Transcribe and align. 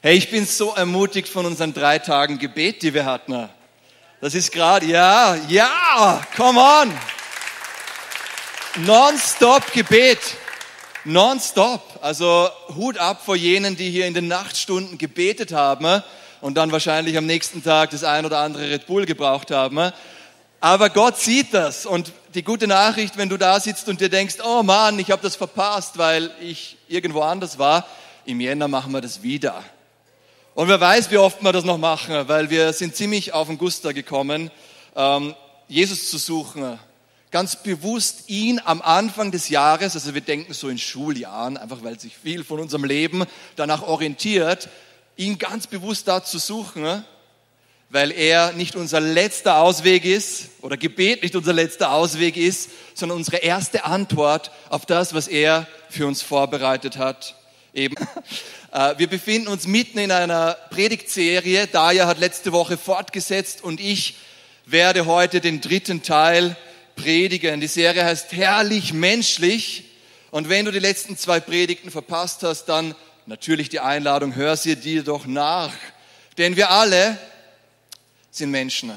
Hey, 0.00 0.16
ich 0.16 0.30
bin 0.30 0.46
so 0.46 0.74
ermutigt 0.76 1.28
von 1.28 1.44
unseren 1.44 1.74
drei 1.74 1.98
Tagen 1.98 2.38
Gebet, 2.38 2.82
die 2.82 2.94
wir 2.94 3.04
hatten. 3.04 3.48
Das 4.20 4.32
ist 4.36 4.52
gerade, 4.52 4.86
ja, 4.86 5.34
ja, 5.48 6.22
come 6.36 6.60
on. 6.60 6.94
Non-stop 8.86 9.72
Gebet. 9.72 10.20
Non-stop. 11.04 11.98
Also 12.00 12.48
Hut 12.76 12.96
ab 12.96 13.22
vor 13.24 13.34
jenen, 13.34 13.74
die 13.74 13.90
hier 13.90 14.06
in 14.06 14.14
den 14.14 14.28
Nachtstunden 14.28 14.98
gebetet 14.98 15.50
haben 15.50 16.04
und 16.42 16.54
dann 16.54 16.70
wahrscheinlich 16.70 17.18
am 17.18 17.26
nächsten 17.26 17.64
Tag 17.64 17.90
das 17.90 18.04
ein 18.04 18.24
oder 18.24 18.38
andere 18.38 18.70
Red 18.70 18.86
Bull 18.86 19.04
gebraucht 19.04 19.50
haben. 19.50 19.90
Aber 20.60 20.90
Gott 20.90 21.18
sieht 21.18 21.52
das 21.52 21.86
und 21.86 22.12
die 22.34 22.44
gute 22.44 22.68
Nachricht, 22.68 23.16
wenn 23.16 23.30
du 23.30 23.36
da 23.36 23.58
sitzt 23.58 23.88
und 23.88 24.00
dir 24.00 24.10
denkst, 24.10 24.36
oh 24.44 24.62
Mann, 24.62 24.96
ich 25.00 25.10
habe 25.10 25.22
das 25.22 25.34
verpasst, 25.34 25.98
weil 25.98 26.30
ich 26.40 26.76
irgendwo 26.86 27.22
anders 27.22 27.58
war, 27.58 27.84
im 28.24 28.40
Jänner 28.40 28.68
machen 28.68 28.92
wir 28.92 29.00
das 29.00 29.24
wieder. 29.24 29.64
Und 30.58 30.66
wer 30.66 30.80
weiß, 30.80 31.12
wie 31.12 31.18
oft 31.18 31.40
wir 31.40 31.52
das 31.52 31.62
noch 31.62 31.78
machen, 31.78 32.26
weil 32.26 32.50
wir 32.50 32.72
sind 32.72 32.96
ziemlich 32.96 33.32
auf 33.32 33.46
den 33.46 33.58
Guster 33.58 33.94
gekommen, 33.94 34.50
ähm, 34.96 35.36
Jesus 35.68 36.10
zu 36.10 36.18
suchen, 36.18 36.80
ganz 37.30 37.62
bewusst 37.62 38.24
ihn 38.26 38.60
am 38.64 38.82
Anfang 38.82 39.30
des 39.30 39.50
Jahres, 39.50 39.94
also 39.94 40.14
wir 40.14 40.20
denken 40.20 40.52
so 40.52 40.68
in 40.68 40.76
Schuljahren, 40.76 41.56
einfach 41.58 41.84
weil 41.84 42.00
sich 42.00 42.16
viel 42.16 42.42
von 42.42 42.58
unserem 42.58 42.82
Leben 42.82 43.24
danach 43.54 43.82
orientiert, 43.82 44.68
ihn 45.16 45.38
ganz 45.38 45.68
bewusst 45.68 46.08
da 46.08 46.24
zu 46.24 46.40
suchen, 46.40 47.04
weil 47.90 48.10
er 48.10 48.50
nicht 48.50 48.74
unser 48.74 48.98
letzter 48.98 49.58
Ausweg 49.58 50.04
ist 50.04 50.48
oder 50.60 50.76
Gebet 50.76 51.22
nicht 51.22 51.36
unser 51.36 51.52
letzter 51.52 51.92
Ausweg 51.92 52.36
ist, 52.36 52.70
sondern 52.94 53.18
unsere 53.18 53.36
erste 53.36 53.84
Antwort 53.84 54.50
auf 54.70 54.86
das, 54.86 55.14
was 55.14 55.28
er 55.28 55.68
für 55.88 56.08
uns 56.08 56.20
vorbereitet 56.20 56.98
hat. 56.98 57.37
Eben. 57.78 57.94
Äh, 58.70 58.98
wir 58.98 59.06
befinden 59.06 59.48
uns 59.48 59.66
mitten 59.66 59.96
in 59.96 60.12
einer 60.12 60.52
Predigtserie. 60.68 61.66
Daya 61.68 62.06
hat 62.06 62.18
letzte 62.18 62.52
Woche 62.52 62.76
fortgesetzt 62.76 63.64
und 63.64 63.80
ich 63.80 64.16
werde 64.66 65.06
heute 65.06 65.40
den 65.40 65.62
dritten 65.62 66.02
Teil 66.02 66.54
predigen. 66.94 67.62
Die 67.62 67.66
Serie 67.66 68.04
heißt 68.04 68.32
Herrlich 68.32 68.92
menschlich. 68.92 69.84
Und 70.30 70.50
wenn 70.50 70.66
du 70.66 70.70
die 70.70 70.80
letzten 70.80 71.16
zwei 71.16 71.40
Predigten 71.40 71.90
verpasst 71.90 72.42
hast, 72.42 72.66
dann 72.66 72.94
natürlich 73.24 73.70
die 73.70 73.80
Einladung, 73.80 74.34
hör 74.34 74.54
sie 74.58 74.76
dir 74.76 75.02
doch 75.02 75.24
nach. 75.24 75.72
Denn 76.36 76.56
wir 76.58 76.68
alle 76.68 77.16
sind 78.30 78.50
Menschen. 78.50 78.92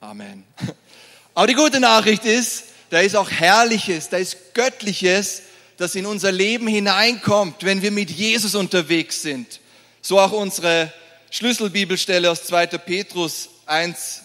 Amen. 0.00 0.42
Aber 1.34 1.46
die 1.46 1.54
gute 1.54 1.78
Nachricht 1.78 2.24
ist, 2.24 2.64
da 2.90 2.98
ist 2.98 3.14
auch 3.14 3.30
Herrliches, 3.30 4.08
da 4.08 4.16
ist 4.16 4.54
Göttliches, 4.54 5.42
das 5.76 5.94
in 5.94 6.06
unser 6.06 6.32
Leben 6.32 6.66
hineinkommt, 6.66 7.64
wenn 7.64 7.82
wir 7.82 7.90
mit 7.90 8.10
Jesus 8.10 8.54
unterwegs 8.54 9.22
sind. 9.22 9.60
So 10.00 10.18
auch 10.18 10.32
unsere 10.32 10.92
Schlüsselbibelstelle 11.30 12.30
aus 12.30 12.44
2. 12.44 12.66
Petrus 12.78 13.48
1, 13.66 14.22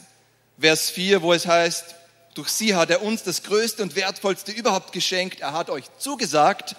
Vers 0.59 0.89
4, 0.91 1.21
wo 1.21 1.33
es 1.33 1.47
heißt, 1.47 1.95
durch 2.33 2.49
sie 2.49 2.75
hat 2.75 2.89
er 2.89 3.01
uns 3.01 3.23
das 3.23 3.43
Größte 3.43 3.83
und 3.83 3.95
Wertvollste 3.95 4.51
überhaupt 4.51 4.93
geschenkt. 4.93 5.41
Er 5.41 5.53
hat 5.53 5.69
euch 5.69 5.85
zugesagt, 5.97 6.75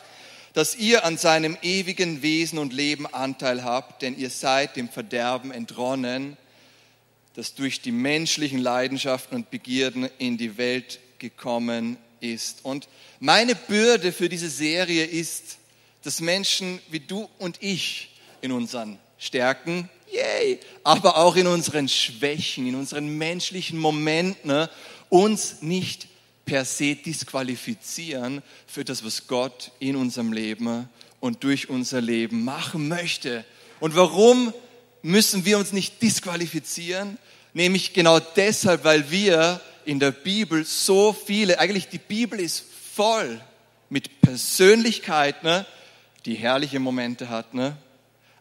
dass 0.54 0.74
ihr 0.74 1.04
an 1.04 1.18
seinem 1.18 1.58
ewigen 1.62 2.22
Wesen 2.22 2.58
und 2.58 2.72
Leben 2.72 3.06
Anteil 3.12 3.64
habt, 3.64 4.02
denn 4.02 4.16
ihr 4.16 4.30
seid 4.30 4.76
dem 4.76 4.88
Verderben 4.88 5.50
entronnen, 5.50 6.36
das 7.34 7.54
durch 7.54 7.80
die 7.80 7.92
menschlichen 7.92 8.58
Leidenschaften 8.58 9.36
und 9.36 9.50
Begierden 9.50 10.08
in 10.18 10.38
die 10.38 10.56
Welt 10.56 11.00
gekommen 11.18 11.96
ist. 12.22 12.64
Und 12.64 12.88
meine 13.20 13.54
Bürde 13.54 14.12
für 14.12 14.28
diese 14.28 14.48
Serie 14.48 15.04
ist, 15.04 15.58
dass 16.02 16.20
Menschen 16.20 16.80
wie 16.90 17.00
du 17.00 17.28
und 17.38 17.62
ich 17.62 18.10
in 18.40 18.52
unseren 18.52 18.98
Stärken, 19.18 19.88
yay, 20.10 20.58
aber 20.82 21.16
auch 21.16 21.36
in 21.36 21.46
unseren 21.46 21.88
Schwächen, 21.88 22.66
in 22.66 22.74
unseren 22.74 23.18
menschlichen 23.18 23.78
Momenten 23.78 24.48
ne, 24.48 24.70
uns 25.08 25.62
nicht 25.62 26.08
per 26.44 26.64
se 26.64 26.96
disqualifizieren 26.96 28.42
für 28.66 28.84
das, 28.84 29.04
was 29.04 29.26
Gott 29.26 29.70
in 29.78 29.96
unserem 29.96 30.32
Leben 30.32 30.88
und 31.20 31.44
durch 31.44 31.68
unser 31.68 32.00
Leben 32.00 32.44
machen 32.44 32.88
möchte. 32.88 33.44
Und 33.78 33.94
warum 33.94 34.52
müssen 35.02 35.44
wir 35.44 35.58
uns 35.58 35.72
nicht 35.72 36.02
disqualifizieren? 36.02 37.18
Nämlich 37.54 37.92
genau 37.92 38.18
deshalb, 38.18 38.84
weil 38.84 39.10
wir 39.10 39.60
in 39.84 40.00
der 40.00 40.10
Bibel 40.10 40.64
so 40.64 41.12
viele, 41.12 41.58
eigentlich 41.58 41.88
die 41.88 41.98
Bibel 41.98 42.40
ist 42.40 42.64
voll 42.94 43.40
mit 43.88 44.20
Persönlichkeiten, 44.20 45.46
ne, 45.46 45.66
die 46.24 46.34
herrliche 46.34 46.80
Momente 46.80 47.28
hat, 47.28 47.54
ne, 47.54 47.76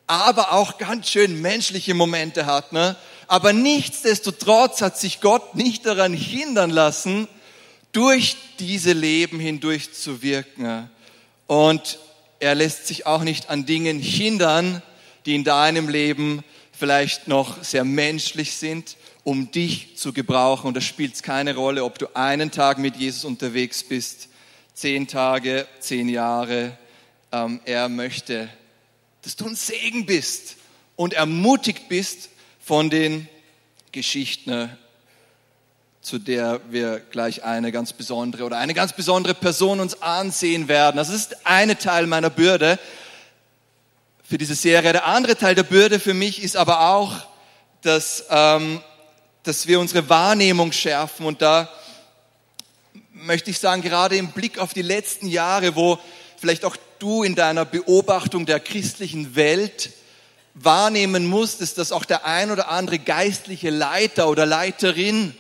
aber 0.08 0.54
auch 0.54 0.78
ganz 0.78 1.10
schön 1.10 1.42
menschliche 1.42 1.94
Momente 1.94 2.46
hat. 2.46 2.74
Ne, 2.74 2.96
aber 3.28 3.54
nichtsdestotrotz 3.54 4.82
hat 4.82 4.98
sich 4.98 5.22
Gott 5.22 5.56
nicht 5.56 5.86
daran 5.86 6.14
hindern 6.14 6.70
lassen, 6.70 7.28
durch 7.92 8.36
diese 8.60 8.94
Leben 8.94 9.40
hindurch 9.40 9.94
zu 9.94 10.22
wirken. 10.22 10.90
Und 11.48 12.00
er 12.40 12.56
lässt 12.56 12.88
sich 12.88 13.06
auch 13.06 13.24
nicht 13.24 13.50
an 13.50 13.66
Dingen 13.66 14.00
hindern, 14.00 14.82
die 15.26 15.36
in 15.36 15.44
deinem 15.44 15.90
Leben 15.90 16.44
vielleicht 16.72 17.28
noch 17.28 17.64
sehr 17.64 17.84
menschlich 17.84 18.56
sind, 18.56 18.98
um 19.24 19.52
dich 19.52 19.98
zu 19.98 20.14
gebrauchen. 20.14 20.68
Und 20.68 20.78
da 20.78 20.82
spielt 20.82 21.14
es 21.16 21.24
keine 21.24 21.56
Rolle, 21.56 21.84
ob 21.84 22.00
du 22.00 22.08
einen 22.16 22.52
Tag 22.52 22.78
mit 22.78 22.96
Jesus 22.96 23.26
unterwegs 23.26 23.84
bist, 23.84 24.30
zehn 24.74 25.08
Tage, 25.08 25.68
zehn 25.80 26.10
Jahre. 26.10 26.78
Ähm, 27.32 27.62
er 27.66 27.90
möchte, 27.90 28.50
dass 29.22 29.36
du 29.36 29.48
ein 29.48 29.56
Segen 29.56 30.06
bist 30.06 30.58
und 30.96 31.14
ermutigt 31.14 31.88
bist 31.90 32.30
von 32.60 32.90
den 32.90 33.28
Geschichten, 33.92 34.70
zu 36.02 36.18
der 36.18 36.62
wir 36.72 37.00
gleich 37.00 37.44
eine 37.44 37.72
ganz 37.72 37.94
besondere 37.94 38.44
oder 38.44 38.58
eine 38.58 38.74
ganz 38.74 38.94
besondere 38.94 39.36
Person 39.36 39.80
uns 39.80 40.02
ansehen 40.02 40.68
werden. 40.68 40.98
Das 40.98 41.10
ist 41.10 41.46
eine 41.46 41.78
Teil 41.78 42.08
meiner 42.08 42.32
Bürde 42.32 42.80
für 44.24 44.38
diese 44.38 44.56
Serie. 44.56 44.94
Der 44.94 45.06
andere 45.06 45.36
Teil 45.36 45.54
der 45.56 45.64
Bürde 45.64 46.00
für 46.00 46.14
mich 46.14 46.42
ist 46.42 46.56
aber 46.56 46.90
auch, 46.90 47.14
dass, 47.82 48.26
ähm, 48.30 48.82
dass 49.44 49.68
wir 49.68 49.80
unsere 49.80 50.10
Wahrnehmung 50.10 50.72
schärfen. 50.72 51.26
Und 51.26 51.42
da 51.42 51.70
möchte 53.14 53.50
ich 53.50 53.60
sagen, 53.60 53.82
gerade 53.82 54.16
im 54.18 54.32
Blick 54.32 54.60
auf 54.60 54.74
die 54.74 54.82
letzten 54.82 55.28
Jahre, 55.28 55.76
wo 55.76 56.00
vielleicht 56.38 56.66
auch 56.66 56.78
du 57.00 57.24
in 57.24 57.36
deiner 57.36 57.66
Beobachtung 57.66 58.46
der 58.46 58.60
christlichen 58.60 59.36
Welt 59.36 59.92
wahrnehmen 60.54 61.26
musstest, 61.26 61.78
dass 61.78 61.92
auch 61.92 62.06
der 62.06 62.26
ein 62.26 62.52
oder 62.52 62.70
andere 62.70 63.00
geistliche 63.00 63.70
Leiter 63.70 64.28
oder 64.30 64.46
Leiterin 64.46 65.36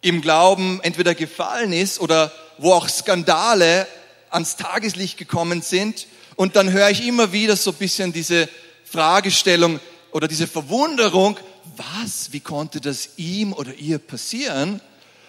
im 0.00 0.20
Glauben 0.20 0.80
entweder 0.82 1.14
gefallen 1.14 1.72
ist 1.72 2.00
oder 2.00 2.32
wo 2.58 2.72
auch 2.72 2.88
Skandale 2.88 3.86
ans 4.30 4.56
Tageslicht 4.56 5.16
gekommen 5.16 5.62
sind, 5.62 6.06
und 6.36 6.54
dann 6.54 6.70
höre 6.70 6.90
ich 6.90 7.06
immer 7.06 7.32
wieder 7.32 7.56
so 7.56 7.70
ein 7.70 7.76
bisschen 7.76 8.12
diese 8.12 8.48
Fragestellung 8.84 9.80
oder 10.12 10.28
diese 10.28 10.46
Verwunderung, 10.46 11.38
was, 11.76 12.32
wie 12.32 12.40
konnte 12.40 12.80
das 12.80 13.10
ihm 13.16 13.52
oder 13.52 13.74
ihr 13.74 13.98
passieren? 13.98 14.80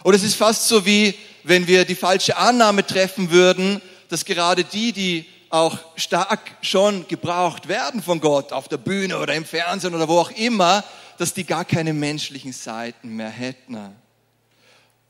Oder 0.04 0.18
es 0.18 0.24
ist 0.24 0.36
fast 0.36 0.68
so 0.68 0.86
wie, 0.86 1.16
wenn 1.44 1.68
wir 1.68 1.86
die 1.86 1.96
falsche 1.96 2.38
Annahme 2.38 2.86
treffen 2.86 3.32
würden, 3.32 3.82
dass 4.10 4.26
gerade 4.26 4.64
die, 4.64 4.94
die 4.94 5.26
auch 5.50 5.78
stark 5.96 6.58
schon 6.62 7.08
gebraucht 7.08 7.68
werden 7.68 8.02
von 8.02 8.20
Gott, 8.20 8.52
auf 8.52 8.68
der 8.68 8.78
Bühne 8.78 9.18
oder 9.18 9.34
im 9.34 9.46
Fernsehen 9.46 9.96
oder 9.96 10.08
wo 10.08 10.20
auch 10.20 10.32
immer, 10.32 10.84
dass 11.18 11.34
die 11.34 11.46
gar 11.46 11.66
keine 11.66 11.94
menschlichen 11.94 12.54
Seiten 12.54 13.16
mehr 13.16 13.30
hätten. 13.30 13.78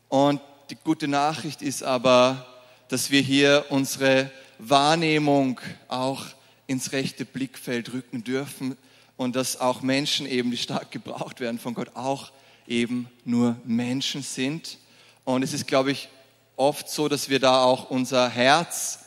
Und 0.10 0.42
die 0.70 0.78
gute 0.84 1.08
Nachricht 1.08 1.62
ist 1.62 1.84
aber, 1.84 2.46
dass 2.88 3.12
wir 3.12 3.22
hier 3.22 3.66
unsere 3.70 4.32
Wahrnehmung 4.60 5.60
auch 5.88 6.26
ins 6.68 6.92
rechte 6.92 7.26
Blickfeld 7.26 7.94
rücken 7.94 8.24
dürfen 8.24 8.78
und 9.18 9.36
dass 9.36 9.60
auch 9.60 9.82
Menschen 9.82 10.26
eben, 10.28 10.52
die 10.52 10.58
stark 10.58 10.92
gebraucht 10.92 11.40
werden 11.40 11.60
von 11.60 11.74
Gott, 11.74 11.96
auch 11.96 12.32
eben 12.68 13.10
nur 13.26 13.58
Menschen 13.66 14.22
sind. 14.22 14.78
Und 15.26 15.44
es 15.44 15.54
ist, 15.54 15.68
glaube 15.68 15.92
ich, 15.92 16.10
oft 16.56 16.90
so, 16.90 17.08
dass 17.08 17.30
wir 17.30 17.40
da 17.40 17.64
auch 17.64 17.90
unser 17.90 18.30
Herz 18.30 19.00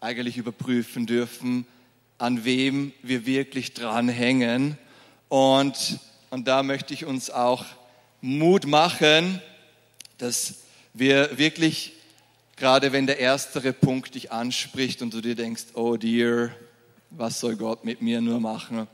eigentlich 0.00 0.36
überprüfen 0.36 1.06
dürfen, 1.06 1.66
an 2.18 2.44
wem 2.44 2.92
wir 3.02 3.26
wirklich 3.26 3.74
dran 3.74 4.08
hängen. 4.08 4.78
Und, 5.28 5.98
und 6.30 6.48
da 6.48 6.62
möchte 6.62 6.94
ich 6.94 7.04
uns 7.04 7.30
auch 7.30 7.64
Mut 8.20 8.66
machen, 8.66 9.42
dass 10.18 10.54
wir 10.94 11.36
wirklich 11.38 11.92
Gerade 12.58 12.90
wenn 12.90 13.06
der 13.06 13.20
erstere 13.20 13.72
Punkt 13.72 14.16
dich 14.16 14.32
anspricht 14.32 15.00
und 15.00 15.14
du 15.14 15.20
dir 15.20 15.36
denkst, 15.36 15.66
oh 15.74 15.96
dear, 15.96 16.50
was 17.10 17.38
soll 17.38 17.54
Gott 17.54 17.84
mit 17.84 18.02
mir 18.02 18.20
nur 18.20 18.40
machen? 18.40 18.88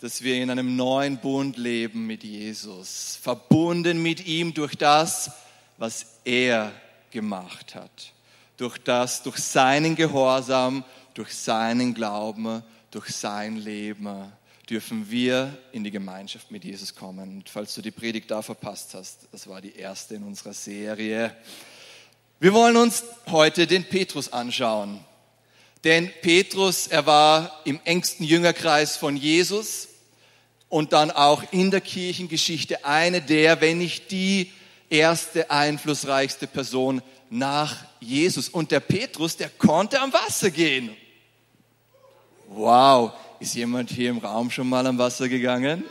Dass 0.00 0.22
wir 0.22 0.36
in 0.36 0.50
einem 0.50 0.76
neuen 0.76 1.18
Bund 1.18 1.56
leben 1.56 2.06
mit 2.06 2.22
Jesus, 2.22 3.18
verbunden 3.20 4.00
mit 4.00 4.26
ihm 4.26 4.54
durch 4.54 4.76
das, 4.76 5.30
was 5.76 6.06
er 6.24 6.72
gemacht 7.10 7.74
hat. 7.74 8.12
Durch 8.56 8.78
das, 8.78 9.22
durch 9.22 9.38
seinen 9.38 9.96
Gehorsam, 9.96 10.84
durch 11.14 11.34
seinen 11.34 11.94
Glauben, 11.94 12.62
durch 12.90 13.08
sein 13.08 13.56
Leben, 13.56 14.32
dürfen 14.68 15.10
wir 15.10 15.56
in 15.72 15.82
die 15.82 15.90
Gemeinschaft 15.90 16.50
mit 16.50 16.64
Jesus 16.64 16.94
kommen. 16.94 17.38
Und 17.38 17.48
falls 17.48 17.74
du 17.74 17.82
die 17.82 17.90
Predigt 17.90 18.30
da 18.30 18.42
verpasst 18.42 18.94
hast, 18.94 19.28
das 19.32 19.46
war 19.46 19.60
die 19.60 19.74
erste 19.74 20.14
in 20.14 20.22
unserer 20.22 20.52
Serie. 20.52 21.34
Wir 22.38 22.52
wollen 22.52 22.76
uns 22.76 23.02
heute 23.26 23.66
den 23.66 23.84
Petrus 23.84 24.32
anschauen. 24.32 25.00
Denn 25.84 26.10
Petrus, 26.22 26.88
er 26.88 27.06
war 27.06 27.60
im 27.64 27.80
engsten 27.84 28.24
Jüngerkreis 28.26 28.96
von 28.96 29.16
Jesus 29.16 29.88
und 30.68 30.92
dann 30.92 31.10
auch 31.10 31.42
in 31.52 31.70
der 31.70 31.80
Kirchengeschichte 31.80 32.84
eine 32.84 33.22
der, 33.22 33.60
wenn 33.60 33.78
nicht 33.78 34.10
die 34.10 34.52
erste 34.90 35.50
einflussreichste 35.50 36.46
Person 36.46 37.02
nach 37.30 37.76
Jesus. 38.00 38.48
Und 38.48 38.70
der 38.70 38.80
Petrus, 38.80 39.36
der 39.36 39.50
konnte 39.50 40.00
am 40.00 40.12
Wasser 40.12 40.50
gehen. 40.50 40.96
Wow, 42.48 43.12
ist 43.40 43.54
jemand 43.54 43.90
hier 43.90 44.10
im 44.10 44.18
Raum 44.18 44.50
schon 44.50 44.68
mal 44.68 44.86
am 44.86 44.98
Wasser 44.98 45.28
gegangen? 45.28 45.84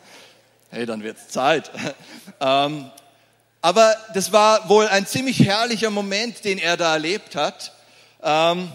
hey, 0.70 0.86
dann 0.86 1.02
wird's 1.02 1.28
Zeit. 1.28 1.70
Ähm, 2.38 2.90
aber 3.62 3.96
das 4.12 4.30
war 4.30 4.68
wohl 4.68 4.86
ein 4.88 5.06
ziemlich 5.06 5.42
herrlicher 5.42 5.88
Moment, 5.88 6.44
den 6.44 6.58
er 6.58 6.76
da 6.76 6.92
erlebt 6.92 7.34
hat. 7.34 7.72
Ähm, 8.22 8.70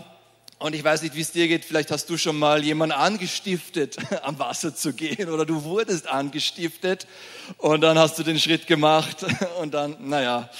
und 0.61 0.75
ich 0.75 0.83
weiß 0.83 1.01
nicht, 1.01 1.15
wie 1.15 1.21
es 1.21 1.31
dir 1.31 1.47
geht. 1.47 1.65
Vielleicht 1.65 1.89
hast 1.89 2.07
du 2.07 2.17
schon 2.17 2.37
mal 2.37 2.63
jemanden 2.63 2.95
angestiftet, 2.95 3.97
am 4.21 4.37
Wasser 4.37 4.75
zu 4.75 4.93
gehen 4.93 5.27
oder 5.29 5.43
du 5.43 5.63
wurdest 5.63 6.07
angestiftet 6.07 7.07
und 7.57 7.81
dann 7.81 7.97
hast 7.97 8.19
du 8.19 8.23
den 8.23 8.39
Schritt 8.39 8.67
gemacht 8.67 9.25
und 9.59 9.73
dann, 9.73 9.97
naja, 10.07 10.51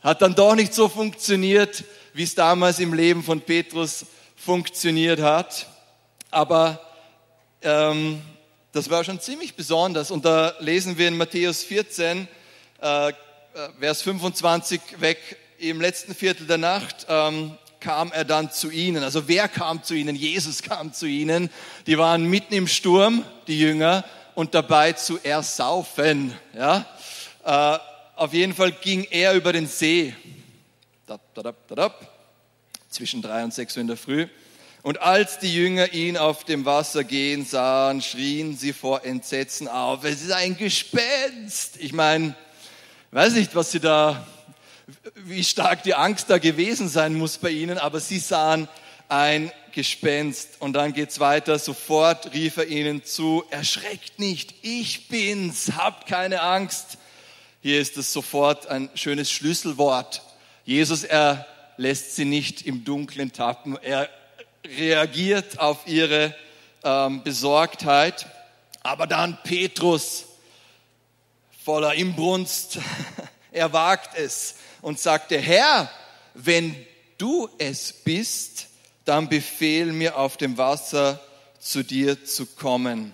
hat 0.00 0.22
dann 0.22 0.34
doch 0.34 0.54
nicht 0.54 0.72
so 0.72 0.88
funktioniert, 0.88 1.84
wie 2.14 2.22
es 2.22 2.34
damals 2.34 2.78
im 2.78 2.94
Leben 2.94 3.22
von 3.22 3.42
Petrus 3.42 4.06
funktioniert 4.36 5.20
hat. 5.20 5.66
Aber 6.30 6.80
ähm, 7.60 8.22
das 8.72 8.88
war 8.88 9.04
schon 9.04 9.20
ziemlich 9.20 9.54
besonders. 9.54 10.10
Und 10.10 10.24
da 10.24 10.54
lesen 10.60 10.96
wir 10.96 11.08
in 11.08 11.16
Matthäus 11.18 11.62
14, 11.62 12.26
äh, 12.80 13.08
äh 13.10 13.12
Vers 13.78 14.00
25 14.00 14.80
weg, 14.98 15.18
im 15.58 15.78
letzten 15.80 16.14
Viertel 16.14 16.46
der 16.46 16.58
Nacht. 16.58 17.06
Ähm, 17.08 17.58
kam 17.82 18.12
er 18.12 18.24
dann 18.24 18.50
zu 18.50 18.70
ihnen. 18.70 19.02
Also 19.02 19.28
wer 19.28 19.48
kam 19.48 19.82
zu 19.82 19.94
ihnen? 19.94 20.16
Jesus 20.16 20.62
kam 20.62 20.92
zu 20.92 21.06
ihnen. 21.06 21.50
Die 21.86 21.98
waren 21.98 22.24
mitten 22.24 22.54
im 22.54 22.68
Sturm, 22.68 23.24
die 23.46 23.58
Jünger, 23.58 24.04
und 24.34 24.54
dabei 24.54 24.92
zu 24.92 25.18
ersaufen. 25.22 26.32
Ja? 26.56 26.86
Äh, 27.44 27.78
auf 28.16 28.32
jeden 28.32 28.54
Fall 28.54 28.72
ging 28.72 29.04
er 29.10 29.34
über 29.34 29.52
den 29.52 29.66
See. 29.66 30.14
Da, 31.06 31.18
da, 31.34 31.52
da, 31.68 31.94
zwischen 32.88 33.20
drei 33.20 33.42
und 33.44 33.52
sechs 33.52 33.76
Uhr 33.76 33.80
in 33.80 33.88
der 33.88 33.96
Früh. 33.96 34.28
Und 34.82 35.00
als 35.00 35.38
die 35.38 35.54
Jünger 35.54 35.92
ihn 35.92 36.16
auf 36.16 36.44
dem 36.44 36.64
Wasser 36.64 37.04
gehen 37.04 37.44
sahen, 37.44 38.02
schrien 38.02 38.56
sie 38.56 38.72
vor 38.72 39.04
Entsetzen 39.04 39.68
auf. 39.68 40.04
Es 40.04 40.22
ist 40.22 40.32
ein 40.32 40.56
Gespenst. 40.56 41.76
Ich 41.78 41.92
meine, 41.92 42.34
weiß 43.10 43.34
nicht, 43.34 43.54
was 43.54 43.70
sie 43.70 43.80
da 43.80 44.26
wie 45.14 45.44
stark 45.44 45.82
die 45.82 45.94
Angst 45.94 46.30
da 46.30 46.38
gewesen 46.38 46.88
sein 46.88 47.14
muss 47.14 47.38
bei 47.38 47.50
ihnen, 47.50 47.78
aber 47.78 48.00
sie 48.00 48.18
sahen 48.18 48.68
ein 49.08 49.52
Gespenst. 49.72 50.60
Und 50.60 50.74
dann 50.74 50.92
geht's 50.92 51.20
weiter. 51.20 51.58
Sofort 51.58 52.32
rief 52.32 52.56
er 52.56 52.66
ihnen 52.66 53.04
zu, 53.04 53.44
erschreckt 53.50 54.18
nicht, 54.18 54.54
ich 54.62 55.08
bin's, 55.08 55.72
habt 55.76 56.06
keine 56.06 56.42
Angst. 56.42 56.98
Hier 57.60 57.80
ist 57.80 57.96
es 57.96 58.12
sofort 58.12 58.66
ein 58.66 58.90
schönes 58.94 59.30
Schlüsselwort. 59.30 60.22
Jesus, 60.64 61.04
er 61.04 61.46
lässt 61.76 62.16
sie 62.16 62.24
nicht 62.24 62.62
im 62.66 62.84
Dunkeln 62.84 63.32
tappen. 63.32 63.76
Er 63.82 64.08
reagiert 64.64 65.58
auf 65.58 65.86
ihre 65.86 66.34
ähm, 66.84 67.22
Besorgtheit. 67.22 68.26
Aber 68.82 69.06
dann 69.06 69.38
Petrus, 69.44 70.24
voller 71.64 71.94
Imbrunst, 71.94 72.78
er 73.52 73.72
wagt 73.72 74.18
es 74.18 74.56
und 74.82 75.00
sagte, 75.00 75.38
Herr, 75.38 75.90
wenn 76.34 76.76
du 77.16 77.48
es 77.56 77.92
bist, 77.92 78.66
dann 79.04 79.28
befehl 79.28 79.92
mir 79.92 80.18
auf 80.18 80.36
dem 80.36 80.58
Wasser 80.58 81.20
zu 81.58 81.82
dir 81.82 82.24
zu 82.24 82.44
kommen. 82.46 83.12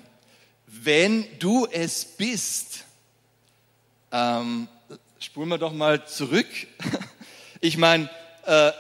Wenn 0.67 1.27
du 1.39 1.67
es 1.71 2.05
bist, 2.05 2.85
ähm, 4.11 4.69
spulen 5.21 5.51
wir 5.51 5.59
doch 5.59 5.73
mal 5.73 6.05
zurück. 6.07 6.49
Ich 7.61 7.77
meine, 7.77 8.09
äh, 8.47 8.71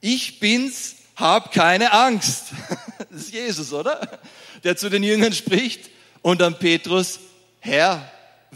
ich 0.00 0.38
bin's, 0.38 0.94
hab 1.16 1.52
keine 1.52 1.92
Angst. 1.92 2.52
Das 3.10 3.22
ist 3.22 3.32
Jesus, 3.32 3.72
oder? 3.72 4.20
Der 4.62 4.76
zu 4.76 4.88
den 4.88 5.02
Jüngern 5.02 5.32
spricht 5.32 5.90
und 6.22 6.40
dann 6.40 6.56
Petrus, 6.56 7.18
Herr, 7.58 8.08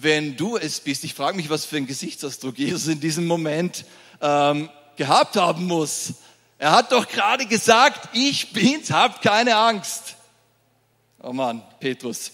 wenn 0.03 0.37
du 0.37 0.57
es 0.57 0.81
bist. 0.81 1.05
Ich 1.05 1.15
frage 1.15 1.37
mich, 1.37 1.51
was 1.51 1.65
für 1.65 1.77
ein 1.77 1.87
Gesichtsausdruck 1.87 2.59
Jesus 2.59 2.87
in 2.87 3.01
diesem 3.01 3.27
Moment 3.27 3.85
ähm, 4.21 4.71
gehabt 4.97 5.37
haben 5.37 5.67
muss. 5.67 6.15
Er 6.59 6.73
hat 6.73 6.93
doch 6.93 7.09
gerade 7.09 7.47
gesagt, 7.47 8.09
ich 8.13 8.53
bin's, 8.53 8.91
habt 8.91 9.23
keine 9.23 9.57
Angst. 9.57 10.17
Oh 11.21 11.33
Mann, 11.33 11.63
Petrus. 11.81 12.33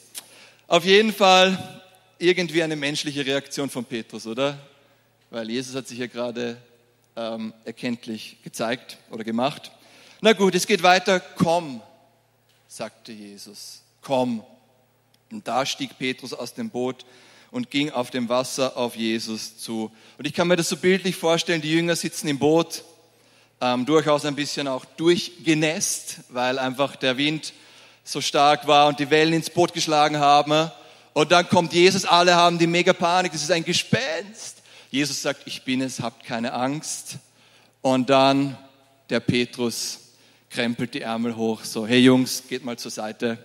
Auf 0.66 0.84
jeden 0.84 1.12
Fall 1.12 1.82
irgendwie 2.18 2.62
eine 2.62 2.76
menschliche 2.76 3.24
Reaktion 3.24 3.68
von 3.70 3.84
Petrus, 3.84 4.26
oder? 4.26 4.58
Weil 5.30 5.50
Jesus 5.50 5.74
hat 5.74 5.88
sich 5.88 5.98
ja 5.98 6.06
gerade 6.06 6.56
ähm, 7.16 7.52
erkenntlich 7.64 8.38
gezeigt 8.42 8.98
oder 9.10 9.24
gemacht. 9.24 9.72
Na 10.20 10.32
gut, 10.32 10.54
es 10.54 10.66
geht 10.66 10.82
weiter. 10.82 11.20
Komm, 11.20 11.82
sagte 12.66 13.12
Jesus. 13.12 13.82
Komm. 14.00 14.42
Und 15.30 15.46
da 15.48 15.66
stieg 15.66 15.98
Petrus 15.98 16.32
aus 16.32 16.54
dem 16.54 16.70
Boot 16.70 17.04
und 17.54 17.70
ging 17.70 17.90
auf 17.90 18.10
dem 18.10 18.28
Wasser 18.28 18.76
auf 18.76 18.96
Jesus 18.96 19.58
zu. 19.58 19.92
Und 20.18 20.26
ich 20.26 20.32
kann 20.32 20.48
mir 20.48 20.56
das 20.56 20.68
so 20.68 20.76
bildlich 20.76 21.14
vorstellen, 21.14 21.62
die 21.62 21.70
Jünger 21.70 21.94
sitzen 21.94 22.26
im 22.26 22.40
Boot, 22.40 22.82
ähm, 23.60 23.86
durchaus 23.86 24.24
ein 24.24 24.34
bisschen 24.34 24.66
auch 24.66 24.84
durchgenässt, 24.84 26.16
weil 26.30 26.58
einfach 26.58 26.96
der 26.96 27.16
Wind 27.16 27.52
so 28.02 28.20
stark 28.20 28.66
war 28.66 28.88
und 28.88 28.98
die 28.98 29.08
Wellen 29.08 29.34
ins 29.34 29.50
Boot 29.50 29.72
geschlagen 29.72 30.18
haben. 30.18 30.68
Und 31.12 31.30
dann 31.30 31.48
kommt 31.48 31.72
Jesus, 31.72 32.04
alle 32.04 32.34
haben 32.34 32.58
die 32.58 32.66
mega 32.66 32.92
Panik, 32.92 33.30
das 33.30 33.42
ist 33.42 33.52
ein 33.52 33.64
Gespenst. 33.64 34.60
Jesus 34.90 35.22
sagt, 35.22 35.42
ich 35.44 35.62
bin 35.62 35.80
es, 35.80 36.00
habt 36.00 36.24
keine 36.24 36.54
Angst. 36.54 37.18
Und 37.82 38.10
dann 38.10 38.58
der 39.10 39.20
Petrus 39.20 40.00
krempelt 40.50 40.92
die 40.92 41.02
Ärmel 41.02 41.36
hoch, 41.36 41.62
so, 41.62 41.86
hey 41.86 42.00
Jungs, 42.00 42.42
geht 42.48 42.64
mal 42.64 42.76
zur 42.76 42.90
Seite. 42.90 43.38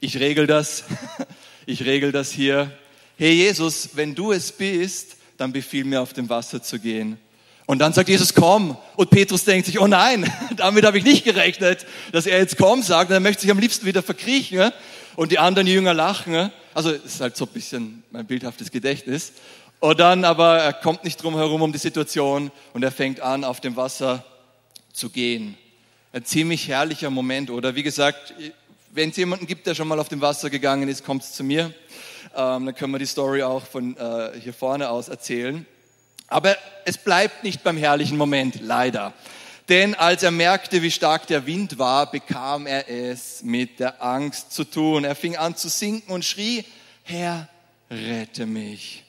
Ich 0.00 0.18
regel 0.18 0.46
das. 0.46 0.84
Ich 1.66 1.86
regel 1.86 2.12
das 2.12 2.30
hier 2.30 2.70
hey 3.16 3.32
Jesus, 3.32 3.90
wenn 3.94 4.14
du 4.14 4.32
es 4.32 4.52
bist, 4.52 5.16
dann 5.36 5.52
befiehl 5.52 5.84
mir 5.84 6.00
auf 6.00 6.12
dem 6.12 6.28
Wasser 6.28 6.62
zu 6.62 6.78
gehen. 6.78 7.18
Und 7.66 7.78
dann 7.78 7.92
sagt 7.92 8.08
Jesus, 8.08 8.34
komm. 8.34 8.76
Und 8.96 9.10
Petrus 9.10 9.44
denkt 9.44 9.66
sich, 9.66 9.80
oh 9.80 9.86
nein, 9.86 10.30
damit 10.56 10.84
habe 10.84 10.98
ich 10.98 11.04
nicht 11.04 11.24
gerechnet, 11.24 11.86
dass 12.12 12.26
er 12.26 12.38
jetzt 12.38 12.58
komm 12.58 12.82
sagt. 12.82 13.10
Und 13.10 13.14
er 13.14 13.20
möchte 13.20 13.42
sich 13.42 13.50
am 13.50 13.58
liebsten 13.58 13.86
wieder 13.86 14.02
verkriechen. 14.02 14.70
Und 15.16 15.32
die 15.32 15.38
anderen 15.38 15.66
Jünger 15.66 15.94
lachen. 15.94 16.50
Also 16.74 16.90
ist 16.90 17.20
halt 17.20 17.36
so 17.36 17.46
ein 17.46 17.52
bisschen 17.52 18.02
mein 18.10 18.26
bildhaftes 18.26 18.70
Gedächtnis. 18.70 19.32
Und 19.80 20.00
dann 20.00 20.24
aber, 20.24 20.58
er 20.58 20.72
kommt 20.72 21.04
nicht 21.04 21.22
drum 21.22 21.36
herum 21.36 21.62
um 21.62 21.72
die 21.72 21.78
Situation 21.78 22.50
und 22.72 22.82
er 22.82 22.90
fängt 22.90 23.20
an, 23.20 23.44
auf 23.44 23.60
dem 23.60 23.76
Wasser 23.76 24.24
zu 24.92 25.10
gehen. 25.10 25.56
Ein 26.12 26.24
ziemlich 26.24 26.68
herrlicher 26.68 27.10
Moment, 27.10 27.50
oder? 27.50 27.74
Wie 27.74 27.82
gesagt, 27.82 28.34
wenn 28.92 29.10
es 29.10 29.16
jemanden 29.16 29.46
gibt, 29.46 29.66
der 29.66 29.74
schon 29.74 29.88
mal 29.88 30.00
auf 30.00 30.08
dem 30.08 30.20
Wasser 30.20 30.48
gegangen 30.48 30.88
ist, 30.88 31.04
kommt 31.04 31.22
es 31.22 31.32
zu 31.32 31.44
mir. 31.44 31.74
Ähm, 32.34 32.66
dann 32.66 32.74
können 32.74 32.92
wir 32.92 32.98
die 32.98 33.06
Story 33.06 33.42
auch 33.42 33.66
von 33.66 33.96
äh, 33.96 34.38
hier 34.40 34.54
vorne 34.54 34.88
aus 34.90 35.08
erzählen. 35.08 35.66
Aber 36.28 36.56
es 36.84 36.98
bleibt 36.98 37.44
nicht 37.44 37.62
beim 37.62 37.76
herrlichen 37.76 38.16
Moment, 38.16 38.60
leider. 38.60 39.12
Denn 39.68 39.94
als 39.94 40.22
er 40.22 40.30
merkte, 40.30 40.82
wie 40.82 40.90
stark 40.90 41.26
der 41.26 41.46
Wind 41.46 41.78
war, 41.78 42.10
bekam 42.10 42.66
er 42.66 42.88
es 42.88 43.42
mit 43.42 43.80
der 43.80 44.02
Angst 44.02 44.52
zu 44.52 44.64
tun. 44.64 45.04
Er 45.04 45.14
fing 45.14 45.36
an 45.36 45.56
zu 45.56 45.68
sinken 45.68 46.12
und 46.12 46.24
schrie, 46.24 46.64
Herr, 47.02 47.48
rette 47.90 48.46
mich. 48.46 49.04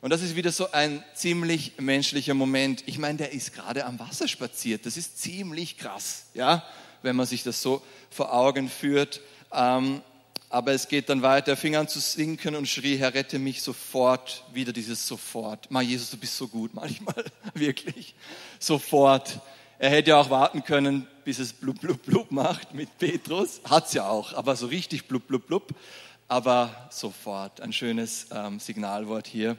Und 0.00 0.10
das 0.10 0.22
ist 0.22 0.34
wieder 0.34 0.50
so 0.50 0.72
ein 0.72 1.04
ziemlich 1.14 1.74
menschlicher 1.78 2.34
Moment. 2.34 2.82
Ich 2.86 2.98
meine, 2.98 3.18
der 3.18 3.32
ist 3.32 3.52
gerade 3.52 3.84
am 3.84 3.98
Wasser 3.98 4.26
spaziert. 4.26 4.86
Das 4.86 4.96
ist 4.96 5.20
ziemlich 5.20 5.76
krass, 5.76 6.24
ja, 6.32 6.64
wenn 7.02 7.16
man 7.16 7.26
sich 7.26 7.42
das 7.42 7.60
so 7.60 7.82
vor 8.10 8.32
Augen 8.32 8.68
führt. 8.68 9.20
Ähm, 9.52 10.00
aber 10.52 10.72
es 10.72 10.88
geht 10.88 11.08
dann 11.08 11.22
weiter. 11.22 11.52
Er 11.52 11.56
fing 11.56 11.76
an 11.76 11.86
zu 11.86 12.00
sinken 12.00 12.56
und 12.56 12.66
schrie, 12.66 12.96
Herr, 12.96 13.14
rette 13.14 13.38
mich 13.38 13.62
sofort. 13.62 14.44
Wieder 14.52 14.72
dieses 14.72 15.06
sofort. 15.06 15.70
Mal 15.70 15.84
Jesus, 15.84 16.10
du 16.10 16.16
bist 16.16 16.36
so 16.36 16.48
gut 16.48 16.74
manchmal. 16.74 17.24
Wirklich. 17.54 18.16
Sofort. 18.58 19.38
Er 19.78 19.90
hätte 19.90 20.10
ja 20.10 20.20
auch 20.20 20.28
warten 20.28 20.64
können, 20.64 21.06
bis 21.24 21.38
es 21.38 21.52
blub, 21.52 21.80
blub, 21.80 22.02
blub 22.02 22.32
macht 22.32 22.74
mit 22.74 22.98
Petrus. 22.98 23.60
Hat's 23.64 23.94
ja 23.94 24.08
auch, 24.08 24.34
aber 24.34 24.56
so 24.56 24.66
richtig 24.66 25.06
blub, 25.06 25.26
blub, 25.28 25.46
blub. 25.46 25.68
Aber 26.26 26.88
sofort. 26.90 27.60
Ein 27.60 27.72
schönes 27.72 28.26
ähm, 28.34 28.58
Signalwort 28.58 29.28
hier. 29.28 29.56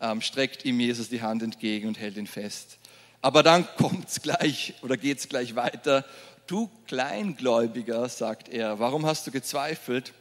Ähm, 0.00 0.20
streckt 0.20 0.64
ihm 0.64 0.80
Jesus 0.80 1.08
die 1.08 1.22
Hand 1.22 1.44
entgegen 1.44 1.86
und 1.86 2.00
hält 2.00 2.16
ihn 2.16 2.26
fest. 2.26 2.78
Aber 3.20 3.44
dann 3.44 3.68
kommt's 3.76 4.20
gleich 4.20 4.74
oder 4.82 4.96
geht's 4.96 5.28
gleich 5.28 5.54
weiter. 5.54 6.04
Du 6.48 6.68
Kleingläubiger, 6.88 8.08
sagt 8.08 8.48
er, 8.48 8.80
warum 8.80 9.06
hast 9.06 9.28
du 9.28 9.30
gezweifelt? 9.30 10.12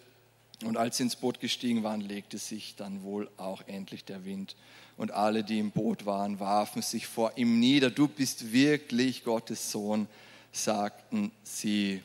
Und 0.63 0.77
als 0.77 0.97
sie 0.97 1.03
ins 1.03 1.15
Boot 1.15 1.39
gestiegen 1.39 1.83
waren, 1.83 2.01
legte 2.01 2.37
sich 2.37 2.75
dann 2.75 3.03
wohl 3.03 3.29
auch 3.37 3.61
endlich 3.67 4.05
der 4.05 4.25
Wind. 4.25 4.55
Und 4.97 5.11
alle, 5.11 5.43
die 5.43 5.59
im 5.59 5.71
Boot 5.71 6.05
waren, 6.05 6.39
warfen 6.39 6.81
sich 6.81 7.07
vor 7.07 7.33
ihm 7.35 7.59
nieder. 7.59 7.89
Du 7.89 8.07
bist 8.07 8.51
wirklich 8.51 9.23
Gottes 9.23 9.71
Sohn, 9.71 10.07
sagten 10.51 11.31
sie. 11.43 12.01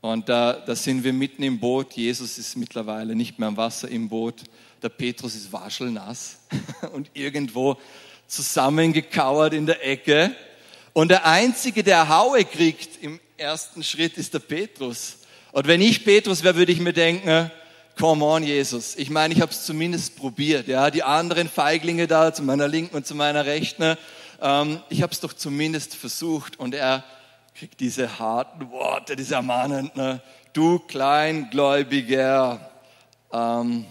Und 0.00 0.28
da, 0.28 0.54
da 0.54 0.74
sind 0.74 1.04
wir 1.04 1.12
mitten 1.12 1.44
im 1.44 1.60
Boot. 1.60 1.92
Jesus 1.92 2.38
ist 2.38 2.56
mittlerweile 2.56 3.14
nicht 3.14 3.38
mehr 3.38 3.48
am 3.48 3.56
Wasser 3.56 3.88
im 3.88 4.08
Boot. 4.08 4.42
Der 4.82 4.88
Petrus 4.88 5.36
ist 5.36 5.52
waschelnass 5.52 6.40
und 6.92 7.08
irgendwo 7.14 7.78
zusammengekauert 8.26 9.52
in 9.54 9.66
der 9.66 9.86
Ecke. 9.86 10.34
Und 10.92 11.08
der 11.08 11.24
Einzige, 11.24 11.84
der 11.84 12.08
Haue 12.08 12.44
kriegt 12.44 13.00
im 13.02 13.20
ersten 13.36 13.84
Schritt, 13.84 14.18
ist 14.18 14.34
der 14.34 14.40
Petrus. 14.40 15.18
Und 15.52 15.66
wenn 15.66 15.82
ich 15.82 16.04
Petrus 16.04 16.42
wäre, 16.42 16.56
würde 16.56 16.72
ich 16.72 16.80
mir 16.80 16.94
denken, 16.94 17.50
come 17.98 18.24
on, 18.24 18.42
Jesus. 18.42 18.96
Ich 18.96 19.10
meine, 19.10 19.34
ich 19.34 19.40
habe 19.42 19.52
es 19.52 19.64
zumindest 19.66 20.16
probiert. 20.16 20.66
Ja, 20.66 20.90
die 20.90 21.02
anderen 21.02 21.48
Feiglinge 21.48 22.06
da, 22.06 22.32
zu 22.32 22.42
meiner 22.42 22.68
Linken 22.68 22.96
und 22.96 23.06
zu 23.06 23.14
meiner 23.14 23.44
Rechten, 23.44 23.96
ähm, 24.40 24.80
ich 24.88 25.02
habe 25.02 25.12
es 25.12 25.20
doch 25.20 25.34
zumindest 25.34 25.94
versucht. 25.94 26.58
Und 26.58 26.74
er 26.74 27.04
kriegt 27.54 27.80
diese 27.80 28.18
harten 28.18 28.70
Worte, 28.70 29.14
diese 29.14 29.34
ermahnenden, 29.34 30.22
du 30.54 30.78
Kleingläubiger. 30.78 32.70
Ähm, 33.30 33.84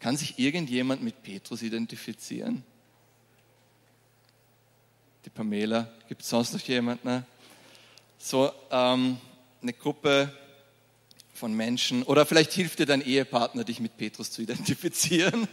kann 0.00 0.16
sich 0.16 0.38
irgendjemand 0.38 1.02
mit 1.02 1.22
Petrus 1.22 1.62
identifizieren? 1.62 2.62
Die 5.24 5.30
Pamela, 5.30 5.88
gibt 6.08 6.22
es 6.22 6.28
sonst 6.28 6.52
noch 6.54 6.60
jemanden? 6.60 7.26
So, 8.18 8.52
ähm, 8.70 9.18
eine 9.64 9.72
Gruppe 9.72 10.30
von 11.32 11.54
Menschen, 11.54 12.02
oder 12.02 12.26
vielleicht 12.26 12.52
hilft 12.52 12.78
dir 12.78 12.86
dein 12.86 13.00
Ehepartner, 13.00 13.64
dich 13.64 13.80
mit 13.80 13.96
Petrus 13.96 14.30
zu 14.30 14.42
identifizieren. 14.42 15.48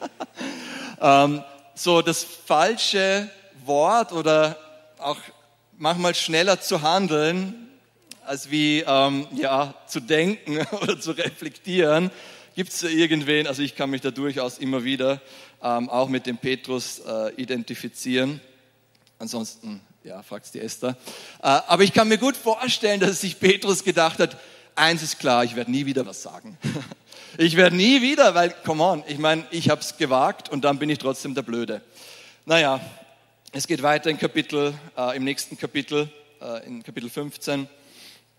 ähm, 1.01 1.41
so 1.75 2.01
das 2.01 2.23
falsche 2.23 3.29
Wort 3.65 4.11
oder 4.11 4.57
auch 4.97 5.17
manchmal 5.77 6.13
schneller 6.13 6.59
zu 6.59 6.81
handeln, 6.81 7.69
als 8.25 8.51
wie 8.51 8.83
ähm, 8.85 9.27
ja, 9.33 9.73
zu 9.87 10.01
denken 10.01 10.57
oder 10.81 10.99
zu 10.99 11.11
reflektieren. 11.11 12.11
Gibt 12.53 12.73
es 12.73 12.83
irgendwen, 12.83 13.47
also 13.47 13.61
ich 13.61 13.75
kann 13.75 13.89
mich 13.89 14.01
da 14.01 14.11
durchaus 14.11 14.57
immer 14.57 14.83
wieder 14.83 15.21
ähm, 15.63 15.89
auch 15.89 16.09
mit 16.09 16.25
dem 16.25 16.37
Petrus 16.37 16.99
äh, 16.99 17.33
identifizieren. 17.35 18.41
Ansonsten 19.19 19.79
ja, 20.03 20.23
fragt 20.23 20.53
die 20.53 20.59
Esther. 20.59 20.97
Äh, 21.41 21.47
aber 21.47 21.83
ich 21.83 21.93
kann 21.93 22.07
mir 22.07 22.17
gut 22.17 22.35
vorstellen, 22.35 22.99
dass 22.99 23.21
sich 23.21 23.39
Petrus 23.39 23.83
gedacht 23.83 24.19
hat, 24.19 24.37
eins 24.75 25.03
ist 25.03 25.19
klar, 25.19 25.43
ich 25.43 25.55
werde 25.55 25.71
nie 25.71 25.85
wieder 25.85 26.05
was 26.05 26.21
sagen. 26.21 26.57
Ich 27.37 27.55
werde 27.55 27.77
nie 27.77 28.01
wieder, 28.01 28.35
weil, 28.35 28.53
come 28.65 28.83
on, 28.83 29.03
ich 29.07 29.17
meine, 29.17 29.45
ich 29.51 29.69
habe 29.69 29.79
es 29.79 29.95
gewagt 29.95 30.49
und 30.49 30.65
dann 30.65 30.79
bin 30.79 30.89
ich 30.89 30.97
trotzdem 30.97 31.33
der 31.33 31.43
Blöde. 31.43 31.81
Naja, 32.45 32.81
es 33.53 33.67
geht 33.67 33.81
weiter 33.83 34.09
in 34.09 34.17
Kapitel, 34.17 34.73
äh, 34.97 35.15
im 35.15 35.23
nächsten 35.23 35.57
Kapitel, 35.57 36.09
äh, 36.41 36.65
in 36.67 36.83
Kapitel 36.83 37.09
15, 37.09 37.69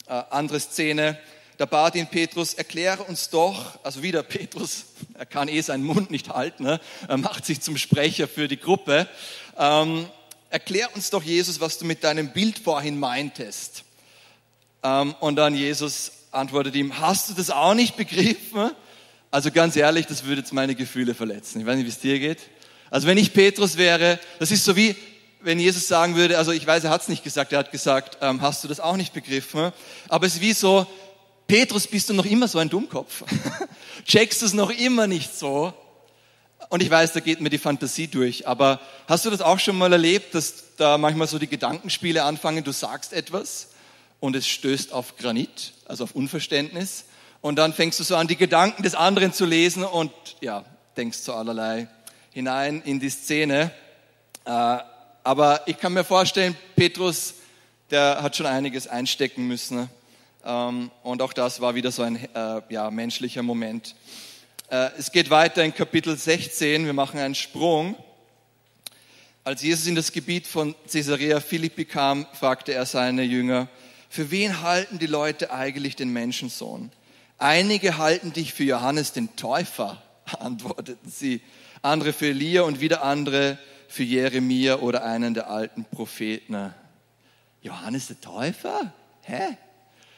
äh, 0.07 0.23
andere 0.29 0.61
Szene. 0.61 1.19
Da 1.57 1.65
bat 1.65 1.95
ihn 1.95 2.07
Petrus, 2.07 2.53
erkläre 2.53 3.03
uns 3.05 3.31
doch, 3.31 3.79
also 3.83 4.03
wieder 4.03 4.23
Petrus, 4.23 4.85
er 5.15 5.25
kann 5.25 5.49
eh 5.49 5.63
seinen 5.63 5.85
Mund 5.85 6.11
nicht 6.11 6.29
halten, 6.29 6.65
ne? 6.65 6.79
er 7.09 7.17
macht 7.17 7.47
sich 7.47 7.63
zum 7.63 7.79
Sprecher 7.79 8.29
für 8.29 8.47
die 8.47 8.61
Gruppe. 8.61 9.09
Ähm, 9.59 10.07
erklär 10.53 10.95
uns 10.95 11.11
doch, 11.11 11.23
Jesus, 11.23 11.61
was 11.61 11.79
du 11.79 11.85
mit 11.85 12.05
deinem 12.05 12.33
Bild 12.33 12.59
vorhin 12.59 12.99
meintest. 12.99 13.85
Ähm, 14.83 15.15
und 15.21 15.37
dann 15.37 15.55
Jesus 15.55 16.13
antwortet 16.31 16.75
ihm, 16.75 16.99
hast 16.99 17.31
du 17.31 17.35
das 17.35 17.51
auch 17.51 17.75
nicht 17.75 17.97
begriffen? 17.97 18.71
Also 19.31 19.51
ganz 19.51 19.77
ehrlich, 19.77 20.07
das 20.07 20.25
würde 20.25 20.43
jetzt 20.43 20.53
meine 20.53 20.75
Gefühle 20.75 21.15
verletzen. 21.15 21.61
Ich 21.61 21.67
weiß 21.67 21.77
nicht, 21.77 21.87
wie 21.87 21.91
es 21.91 22.01
dir 22.01 22.19
geht. 22.19 22.39
Also 22.91 23.07
wenn 23.07 23.17
ich 23.17 23.33
Petrus 23.33 23.79
wäre, 23.79 24.21
das 24.39 24.51
ist 24.51 24.65
so 24.65 24.77
wie, 24.77 24.95
wenn 25.41 25.59
Jesus 25.59 25.89
sagen 25.89 26.17
würde, 26.17 26.37
also 26.37 26.53
ich 26.53 26.67
weiß, 26.67 26.85
er 26.85 26.91
hat 26.91 27.01
es 27.01 27.09
nicht 27.09 27.25
gesagt, 27.25 27.53
er 27.53 27.61
hat 27.61 27.73
gesagt, 27.73 28.19
ähm, 28.21 28.43
hast 28.43 28.63
du 28.63 28.69
das 28.69 28.79
auch 28.79 28.97
nicht 28.97 29.15
begriffen? 29.15 29.73
Aber 30.09 30.27
es 30.27 30.35
ist 30.35 30.41
wie 30.43 30.53
so, 30.53 30.87
Petrus, 31.47 31.87
bist 31.87 32.11
du 32.11 32.15
noch 32.15 32.27
immer 32.27 32.47
so 32.47 32.59
ein 32.59 32.69
Dummkopf? 32.69 33.25
Checkst 34.05 34.43
du 34.43 34.47
es 34.47 34.53
noch 34.53 34.71
immer 34.71 35.07
nicht 35.07 35.37
so? 35.37 35.73
Und 36.73 36.83
ich 36.83 36.89
weiß, 36.89 37.13
da 37.13 37.21
geht 37.21 37.43
mir 37.43 37.51
die 37.51 37.59
Fantasie 37.59 38.07
durch, 38.07 38.49
aber 38.49 38.81
hast 39.07 39.27
du 39.27 39.31
das 39.31 39.43
auch 39.43 39.59
schon 39.59 39.77
mal 39.77 39.93
erlebt, 39.93 40.35
dass 40.35 40.75
da 40.79 40.97
manchmal 40.97 41.27
so 41.27 41.39
die 41.39 41.47
Gedankenspiele 41.47 42.23
anfangen, 42.23 42.65
du 42.65 42.73
sagst 42.73 43.13
etwas 43.13 43.73
und 44.21 44.35
es 44.37 44.49
stößt 44.49 44.91
auf 44.91 45.19
Granit, 45.19 45.75
also 45.85 46.05
auf 46.05 46.15
Unverständnis 46.15 47.05
und 47.43 47.57
dann 47.57 47.75
fängst 47.75 48.01
du 48.01 48.05
so 48.05 48.17
an, 48.17 48.27
die 48.27 48.37
Gedanken 48.37 48.85
des 48.85 48.95
anderen 48.95 49.35
zu 49.35 49.45
lesen 49.45 49.85
und 49.85 50.13
ja, 50.41 50.65
denkst 50.97 51.19
so 51.19 51.35
allerlei 51.35 51.89
hinein 52.31 52.81
in 52.87 53.01
die 53.01 53.11
Szene. 53.11 53.71
Äh, 54.47 54.79
aber 55.25 55.61
ich 55.67 55.77
kann 55.77 55.93
mir 55.93 56.05
vorstellen, 56.05 56.57
Petrus, 56.75 57.35
der 57.91 58.23
hat 58.23 58.35
schon 58.35 58.47
einiges 58.47 58.89
einstecken 58.89 59.47
müssen. 59.47 59.91
Ähm, 60.43 60.91
und 61.03 61.21
auch 61.21 61.35
das 61.35 61.61
war 61.61 61.75
wieder 61.75 61.93
so 61.93 62.01
ein 62.01 62.17
äh, 62.17 62.63
ja, 62.71 62.91
menschlicher 62.91 63.43
Moment. 63.43 63.95
Äh, 64.73 64.91
es 64.97 65.13
geht 65.13 65.29
weiter 65.29 65.63
in 65.63 65.75
Kapitel 65.75 66.17
16. 66.17 66.87
Wir 66.87 66.95
machen 66.95 67.21
einen 67.21 67.35
Sprung. 67.35 67.95
Als 69.45 69.61
Jesus 69.61 69.87
in 69.87 69.95
das 69.95 70.13
Gebiet 70.13 70.47
von 70.47 70.75
Caesarea 70.91 71.41
Philippi 71.41 71.85
kam, 71.85 72.27
fragte 72.33 72.73
er 72.73 72.87
seine 72.87 73.23
Jünger, 73.23 73.69
für 74.09 74.31
wen 74.31 74.63
halten 74.63 74.99
die 74.99 75.07
Leute 75.07 75.53
eigentlich 75.53 75.95
den 75.95 76.11
Menschensohn? 76.11 76.91
Einige 77.37 77.99
halten 77.99 78.33
dich 78.33 78.55
für 78.55 78.65
Johannes 78.65 79.13
den 79.13 79.37
Täufer, 79.37 80.03
antworteten 80.39 81.11
sie, 81.11 81.43
andere 81.83 82.15
für 82.15 82.29
Elia 82.29 82.63
und 82.63 82.81
wieder 82.81 83.05
andere 83.05 83.59
für 83.89 84.05
Jeremia 84.05 84.77
oder 84.77 85.05
einen 85.05 85.35
der 85.35 85.51
alten 85.51 85.85
Propheten. 85.85 86.73
Johannes 87.61 88.07
der 88.07 88.23
Täufer? 88.23 88.91
Hä? 89.21 89.59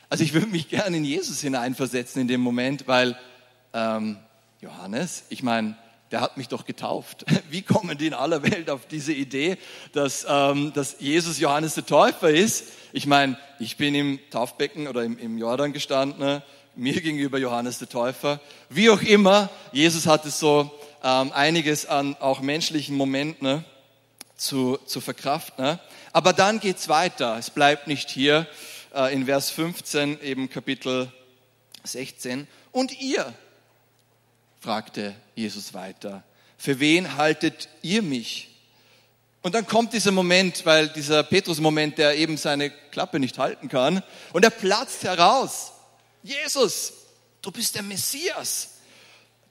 Also 0.08 0.23
ich 0.23 0.32
würde 0.32 0.46
mich 0.46 0.68
gerne 0.68 0.96
in 0.96 1.04
Jesus 1.04 1.40
hineinversetzen 1.40 2.23
in 2.23 2.28
dem 2.28 2.40
Moment, 2.40 2.87
weil 2.87 3.18
ähm, 3.73 4.18
Johannes, 4.64 5.25
ich 5.28 5.42
meine, 5.42 5.76
der 6.11 6.23
hat 6.23 6.38
mich 6.38 6.49
doch 6.49 6.64
getauft. 6.64 7.26
Wie 7.50 7.61
kommen 7.61 7.99
die 7.99 8.06
in 8.06 8.14
aller 8.14 8.42
Welt 8.42 8.71
auf 8.71 8.87
diese 8.87 9.12
Idee, 9.12 9.59
dass, 9.92 10.25
ähm, 10.26 10.73
dass 10.73 10.97
Jesus 11.00 11.38
Johannes 11.38 11.75
der 11.75 11.85
Täufer 11.85 12.30
ist? 12.30 12.68
Ich 12.94 13.06
meine, 13.06 13.37
ich 13.59 13.76
bin 13.76 13.94
im 13.94 14.18
Taufbecken 14.30 14.88
oder 14.88 15.04
im, 15.04 15.18
im 15.18 15.37
Jordan 15.37 15.75
gestanden, 15.75 16.42
mir 16.76 16.99
gegenüber 17.02 17.37
Johannes 17.37 17.78
der 17.78 17.90
Täufer. 17.90 18.40
Wie 18.71 18.88
auch 18.88 19.02
immer, 19.02 19.50
Jesus 19.71 20.06
hatte 20.06 20.30
so 20.30 20.71
ähm, 21.02 21.30
einiges 21.33 21.85
an 21.85 22.16
auch 22.18 22.40
menschlichen 22.40 22.97
Momenten 22.97 23.47
ne, 23.47 23.64
zu, 24.35 24.78
zu 24.87 25.02
verkraften. 25.02 25.78
Aber 26.14 26.33
dann 26.33 26.59
geht's 26.59 26.88
weiter. 26.88 27.37
Es 27.38 27.50
bleibt 27.50 27.87
nicht 27.87 28.09
hier 28.09 28.47
äh, 28.94 29.12
in 29.12 29.26
Vers 29.26 29.50
15, 29.50 30.23
eben 30.23 30.49
Kapitel 30.49 31.12
16. 31.83 32.49
Und 32.73 32.99
ihr, 32.99 33.30
fragte 34.64 35.14
Jesus 35.35 35.75
weiter. 35.75 36.25
Für 36.56 36.80
wen 36.80 37.18
haltet 37.18 37.68
ihr 37.83 38.00
mich? 38.00 38.49
Und 39.42 39.54
dann 39.54 39.66
kommt 39.66 39.92
dieser 39.92 40.11
Moment, 40.11 40.64
weil 40.64 40.88
dieser 40.88 41.23
Petrus-Moment, 41.23 41.99
der 41.99 42.16
eben 42.16 42.38
seine 42.38 42.71
Klappe 42.71 43.21
nicht 43.21 43.37
halten 43.37 43.68
kann, 43.68 44.02
und 44.33 44.42
er 44.42 44.49
platzt 44.49 45.04
heraus. 45.04 45.73
Jesus, 46.23 46.94
du 47.42 47.50
bist 47.50 47.75
der 47.75 47.83
Messias, 47.83 48.71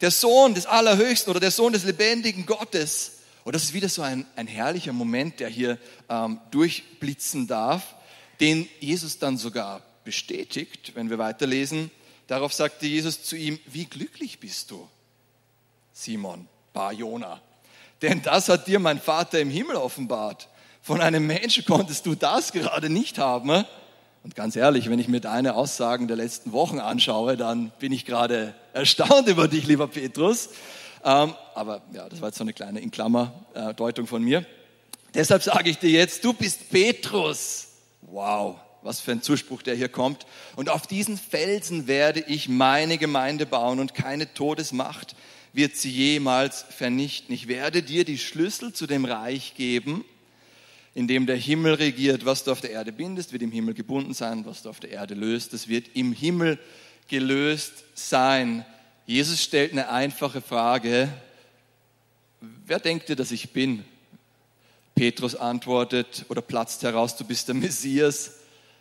der 0.02 0.10
Sohn 0.10 0.56
des 0.56 0.66
Allerhöchsten 0.66 1.30
oder 1.30 1.40
der 1.40 1.52
Sohn 1.52 1.74
des 1.74 1.84
lebendigen 1.84 2.48
Gottes. 2.48 3.20
Und 3.44 3.54
das 3.54 3.66
ist 3.66 3.74
wieder 3.76 3.90
so 3.90 4.02
ein, 4.02 4.26
ein 4.36 4.48
herrlicher 4.48 4.94
Moment, 4.94 5.40
der 5.40 5.50
hier 5.50 5.78
ähm, 6.10 6.40
durchblitzen 6.50 7.46
darf, 7.46 7.84
den 8.40 8.68
Jesus 8.80 9.20
dann 9.20 9.38
sogar 9.38 9.84
bestätigt, 10.04 10.94
wenn 10.96 11.12
wir 11.12 11.20
weiterlesen. 11.20 11.92
Darauf 12.26 12.52
sagte 12.52 12.88
Jesus 12.88 13.22
zu 13.22 13.36
ihm, 13.36 13.60
wie 13.68 13.86
glücklich 13.86 14.40
bist 14.40 14.72
du, 14.72 14.90
Simon, 15.94 16.48
Bar 16.74 16.92
Jona. 16.92 17.40
Denn 18.02 18.22
das 18.22 18.50
hat 18.50 18.68
dir 18.68 18.80
mein 18.80 19.00
Vater 19.00 19.40
im 19.40 19.50
Himmel 19.50 19.76
offenbart. 19.78 20.50
Von 20.82 21.00
einem 21.00 21.26
Menschen 21.26 21.64
konntest 21.64 22.06
du 22.06 22.16
das 22.16 22.52
gerade 22.52 22.90
nicht 22.90 23.20
haben. 23.20 23.48
Ne? 23.48 23.66
Und 24.24 24.36
ganz 24.36 24.56
ehrlich, 24.56 24.90
wenn 24.90 25.00
ich 25.00 25.08
mir 25.08 25.22
deine 25.22 25.56
Aussagen 25.56 26.08
der 26.08 26.18
letzten 26.18 26.52
Wochen 26.52 26.80
anschaue, 26.80 27.38
dann 27.38 27.72
bin 27.80 27.94
ich 27.94 28.06
gerade 28.06 28.56
erstaunt 28.74 29.28
über 29.28 29.48
dich, 29.48 29.68
lieber 29.68 29.88
Petrus. 29.88 30.50
Ähm, 31.06 31.36
aber 31.54 31.82
ja, 31.94 32.10
das 32.10 32.22
war 32.22 32.30
jetzt 32.30 32.38
so 32.38 32.44
eine 32.44 32.54
kleine 32.54 32.80
in 32.80 32.90
Klammer 32.90 33.34
äh, 33.54 33.74
Deutung 33.74 34.08
von 34.08 34.24
mir. 34.24 34.46
Deshalb 35.14 35.44
sage 35.44 35.70
ich 35.70 35.78
dir 35.78 35.92
jetzt, 35.92 36.24
du 36.24 36.34
bist 36.34 36.72
Petrus. 36.72 37.68
Wow, 38.02 38.56
was 38.82 39.00
für 39.00 39.12
ein 39.12 39.22
Zuspruch, 39.22 39.62
der 39.62 39.76
hier 39.76 39.90
kommt. 39.90 40.26
Und 40.56 40.70
auf 40.70 40.88
diesen 40.88 41.18
Felsen 41.18 41.88
werde 41.88 42.22
ich 42.22 42.50
meine 42.50 42.98
Gemeinde 42.98 43.46
bauen 43.46 43.80
und 43.80 43.94
keine 43.94 44.34
Todesmacht 44.34 45.16
wird 45.54 45.78
sie 45.78 45.92
jemals 45.92 46.66
vernichten. 46.70 47.34
Ich 47.34 47.48
werde 47.48 47.84
dir 47.84 48.04
die 48.06 48.18
Schlüssel 48.18 48.74
zu 48.74 48.88
dem 48.88 49.06
Reich 49.06 49.54
geben, 49.56 50.04
in 50.96 51.08
dem 51.08 51.28
der 51.28 51.38
Himmel 51.38 51.76
regiert. 51.76 52.26
Was 52.26 52.44
du 52.44 52.52
auf 52.52 52.60
der 52.60 52.72
Erde 52.72 52.92
bindest, 52.92 53.32
wird 53.32 53.44
im 53.44 53.52
Himmel 53.52 53.76
gebunden 53.76 54.16
sein. 54.16 54.46
Was 54.46 54.64
du 54.64 54.70
auf 54.70 54.80
der 54.80 54.90
Erde 54.90 55.14
löst, 55.14 55.54
das 55.54 55.68
wird 55.68 55.90
im 55.94 56.12
Himmel 56.12 56.60
gelöst 57.08 57.84
sein. 57.94 58.66
Jesus 59.06 59.44
stellt 59.44 59.72
eine 59.72 59.90
einfache 59.90 60.42
Frage. 60.42 61.08
Wer 62.66 62.80
denkt 62.80 63.10
ihr, 63.10 63.16
dass 63.16 63.32
ich 63.32 63.52
bin? 63.52 63.86
Petrus 64.96 65.36
antwortet 65.36 66.26
oder 66.30 66.42
platzt 66.42 66.84
heraus, 66.84 67.16
du 67.16 67.26
bist 67.26 67.48
der 67.48 67.56
Messias. 67.56 68.32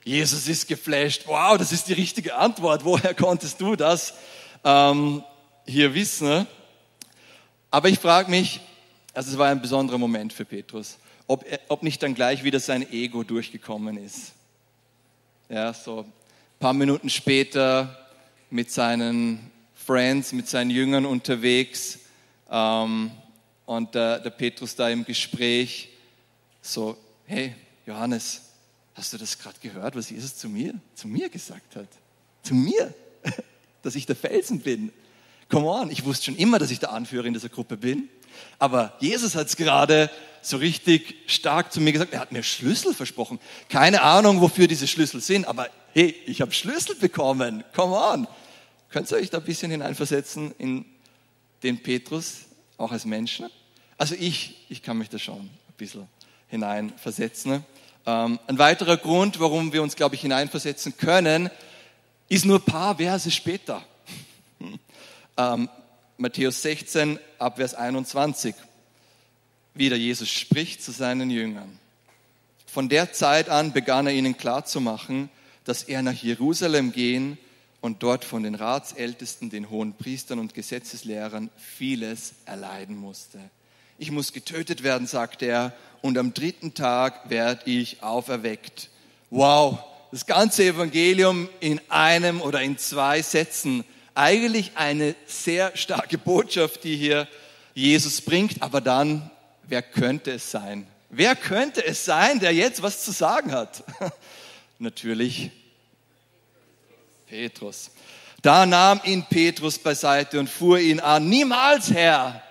Jesus 0.04 0.48
ist 0.48 0.68
geflasht. 0.68 1.22
Wow, 1.26 1.58
das 1.58 1.72
ist 1.72 1.88
die 1.88 1.92
richtige 1.92 2.34
Antwort. 2.34 2.84
Woher 2.84 3.14
konntest 3.14 3.60
du 3.60 3.76
das 3.76 4.14
ähm, 4.64 5.22
hier 5.66 5.94
wissen? 5.94 6.46
Aber 7.72 7.88
ich 7.88 7.98
frage 7.98 8.30
mich, 8.30 8.60
also 9.14 9.30
es 9.30 9.38
war 9.38 9.48
ein 9.48 9.62
besonderer 9.62 9.96
Moment 9.96 10.34
für 10.34 10.44
Petrus, 10.44 10.98
ob, 11.26 11.46
ob 11.68 11.82
nicht 11.82 12.02
dann 12.02 12.14
gleich 12.14 12.44
wieder 12.44 12.60
sein 12.60 12.86
Ego 12.92 13.22
durchgekommen 13.24 13.96
ist. 13.96 14.32
Ja, 15.48 15.72
so 15.72 16.00
ein 16.00 16.12
paar 16.60 16.74
Minuten 16.74 17.08
später 17.08 18.10
mit 18.50 18.70
seinen 18.70 19.50
Friends, 19.74 20.32
mit 20.32 20.50
seinen 20.50 20.68
Jüngern 20.68 21.06
unterwegs 21.06 22.00
ähm, 22.50 23.10
und 23.64 23.94
der, 23.94 24.20
der 24.20 24.30
Petrus 24.30 24.76
da 24.76 24.90
im 24.90 25.06
Gespräch 25.06 25.88
so, 26.60 26.98
hey 27.24 27.54
Johannes, 27.86 28.42
hast 28.92 29.14
du 29.14 29.16
das 29.16 29.38
gerade 29.38 29.56
gehört, 29.62 29.96
was 29.96 30.10
Jesus 30.10 30.36
zu 30.36 30.50
mir, 30.50 30.74
zu 30.94 31.08
mir 31.08 31.30
gesagt 31.30 31.74
hat? 31.76 31.88
Zu 32.42 32.54
mir, 32.54 32.92
dass 33.82 33.94
ich 33.94 34.04
der 34.04 34.16
Felsen 34.16 34.60
bin. 34.60 34.92
Come 35.52 35.66
on, 35.66 35.90
ich 35.90 36.06
wusste 36.06 36.24
schon 36.24 36.36
immer, 36.36 36.58
dass 36.58 36.70
ich 36.70 36.78
der 36.78 36.92
Anführer 36.92 37.26
in 37.26 37.34
dieser 37.34 37.50
Gruppe 37.50 37.76
bin. 37.76 38.08
Aber 38.58 38.96
Jesus 39.00 39.34
hat 39.34 39.48
es 39.48 39.56
gerade 39.56 40.08
so 40.40 40.56
richtig 40.56 41.14
stark 41.26 41.70
zu 41.74 41.78
mir 41.82 41.92
gesagt. 41.92 42.14
Er 42.14 42.20
hat 42.20 42.32
mir 42.32 42.42
Schlüssel 42.42 42.94
versprochen. 42.94 43.38
Keine 43.68 44.00
Ahnung, 44.00 44.40
wofür 44.40 44.66
diese 44.66 44.86
Schlüssel 44.86 45.20
sind, 45.20 45.46
aber 45.46 45.68
hey, 45.92 46.16
ich 46.24 46.40
habe 46.40 46.52
Schlüssel 46.52 46.94
bekommen. 46.94 47.64
Come 47.76 47.94
on. 47.94 48.26
Könnt 48.88 49.10
ihr 49.10 49.18
euch 49.18 49.28
da 49.28 49.38
ein 49.38 49.44
bisschen 49.44 49.70
hineinversetzen 49.70 50.54
in 50.56 50.86
den 51.62 51.82
Petrus, 51.82 52.46
auch 52.78 52.90
als 52.90 53.04
Menschen? 53.04 53.50
Also 53.98 54.14
ich, 54.18 54.64
ich 54.70 54.82
kann 54.82 54.96
mich 54.96 55.10
da 55.10 55.18
schon 55.18 55.40
ein 55.40 55.50
bisschen 55.76 56.08
hineinversetzen. 56.48 57.62
Ähm, 58.06 58.38
ein 58.46 58.58
weiterer 58.58 58.96
Grund, 58.96 59.38
warum 59.38 59.74
wir 59.74 59.82
uns, 59.82 59.96
glaube 59.96 60.14
ich, 60.14 60.22
hineinversetzen 60.22 60.96
können, 60.96 61.50
ist 62.30 62.46
nur 62.46 62.58
ein 62.58 62.64
paar 62.64 62.96
Verse 62.96 63.30
später. 63.30 63.84
Ähm, 65.36 65.68
Matthäus 66.16 66.62
16, 66.62 67.18
Abvers 67.38 67.74
21. 67.74 68.54
Wieder 69.74 69.96
Jesus 69.96 70.28
spricht 70.28 70.82
zu 70.82 70.92
seinen 70.92 71.30
Jüngern. 71.30 71.78
Von 72.66 72.88
der 72.88 73.12
Zeit 73.12 73.48
an 73.48 73.72
begann 73.72 74.06
er 74.06 74.12
ihnen 74.12 74.36
klarzumachen, 74.36 75.28
dass 75.64 75.82
er 75.82 76.02
nach 76.02 76.14
Jerusalem 76.14 76.92
gehen 76.92 77.38
und 77.80 78.02
dort 78.02 78.24
von 78.24 78.42
den 78.42 78.54
Ratsältesten, 78.54 79.50
den 79.50 79.68
hohen 79.68 79.94
Priestern 79.94 80.38
und 80.38 80.54
Gesetzeslehrern 80.54 81.50
vieles 81.56 82.34
erleiden 82.46 82.96
musste. 82.96 83.38
Ich 83.98 84.10
muss 84.10 84.32
getötet 84.32 84.82
werden, 84.82 85.06
sagte 85.06 85.46
er, 85.46 85.72
und 86.00 86.18
am 86.18 86.34
dritten 86.34 86.74
Tag 86.74 87.30
werde 87.30 87.70
ich 87.70 88.02
auferweckt. 88.02 88.90
Wow, 89.30 89.78
das 90.10 90.26
ganze 90.26 90.64
Evangelium 90.64 91.48
in 91.60 91.80
einem 91.88 92.40
oder 92.40 92.62
in 92.62 92.78
zwei 92.78 93.22
Sätzen. 93.22 93.84
Eigentlich 94.14 94.72
eine 94.74 95.14
sehr 95.26 95.76
starke 95.76 96.18
Botschaft, 96.18 96.84
die 96.84 96.96
hier 96.96 97.28
Jesus 97.74 98.20
bringt, 98.20 98.62
aber 98.62 98.80
dann, 98.80 99.30
wer 99.64 99.82
könnte 99.82 100.32
es 100.32 100.50
sein? 100.50 100.86
Wer 101.08 101.36
könnte 101.36 101.84
es 101.84 102.04
sein, 102.04 102.40
der 102.40 102.52
jetzt 102.52 102.82
was 102.82 103.04
zu 103.04 103.12
sagen 103.12 103.52
hat? 103.52 103.84
Natürlich 104.78 105.50
Petrus. 107.26 107.90
Da 108.42 108.66
nahm 108.66 109.00
ihn 109.04 109.24
Petrus 109.28 109.78
beiseite 109.78 110.40
und 110.40 110.50
fuhr 110.50 110.78
ihn 110.78 111.00
an. 111.00 111.28
Niemals, 111.28 111.90
Herr. 111.90 112.42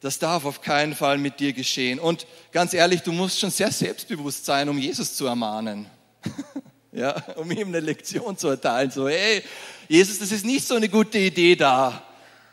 Das 0.00 0.18
darf 0.18 0.44
auf 0.44 0.60
keinen 0.60 0.94
Fall 0.94 1.18
mit 1.18 1.40
dir 1.40 1.52
geschehen. 1.52 1.98
Und 1.98 2.26
ganz 2.52 2.72
ehrlich, 2.72 3.02
du 3.02 3.12
musst 3.12 3.38
schon 3.38 3.50
sehr 3.50 3.70
selbstbewusst 3.70 4.44
sein, 4.44 4.68
um 4.68 4.78
Jesus 4.78 5.14
zu 5.14 5.26
ermahnen. 5.26 5.86
ja, 6.98 7.16
um 7.36 7.50
ihm 7.50 7.68
eine 7.68 7.80
Lektion 7.80 8.36
zu 8.36 8.48
erteilen. 8.48 8.90
So, 8.90 9.08
hey, 9.08 9.42
Jesus, 9.88 10.18
das 10.18 10.32
ist 10.32 10.44
nicht 10.44 10.66
so 10.66 10.74
eine 10.74 10.88
gute 10.88 11.18
Idee 11.18 11.56
da. 11.56 12.02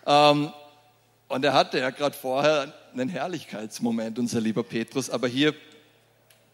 Ähm, 0.06 0.52
und 1.28 1.44
er 1.44 1.54
hatte 1.54 1.80
ja 1.80 1.90
gerade 1.90 2.16
vorher 2.16 2.74
einen 2.94 3.10
Herrlichkeitsmoment, 3.10 4.20
unser 4.20 4.40
lieber 4.40 4.64
Petrus. 4.64 5.10
Aber 5.10 5.28
hier 5.28 5.54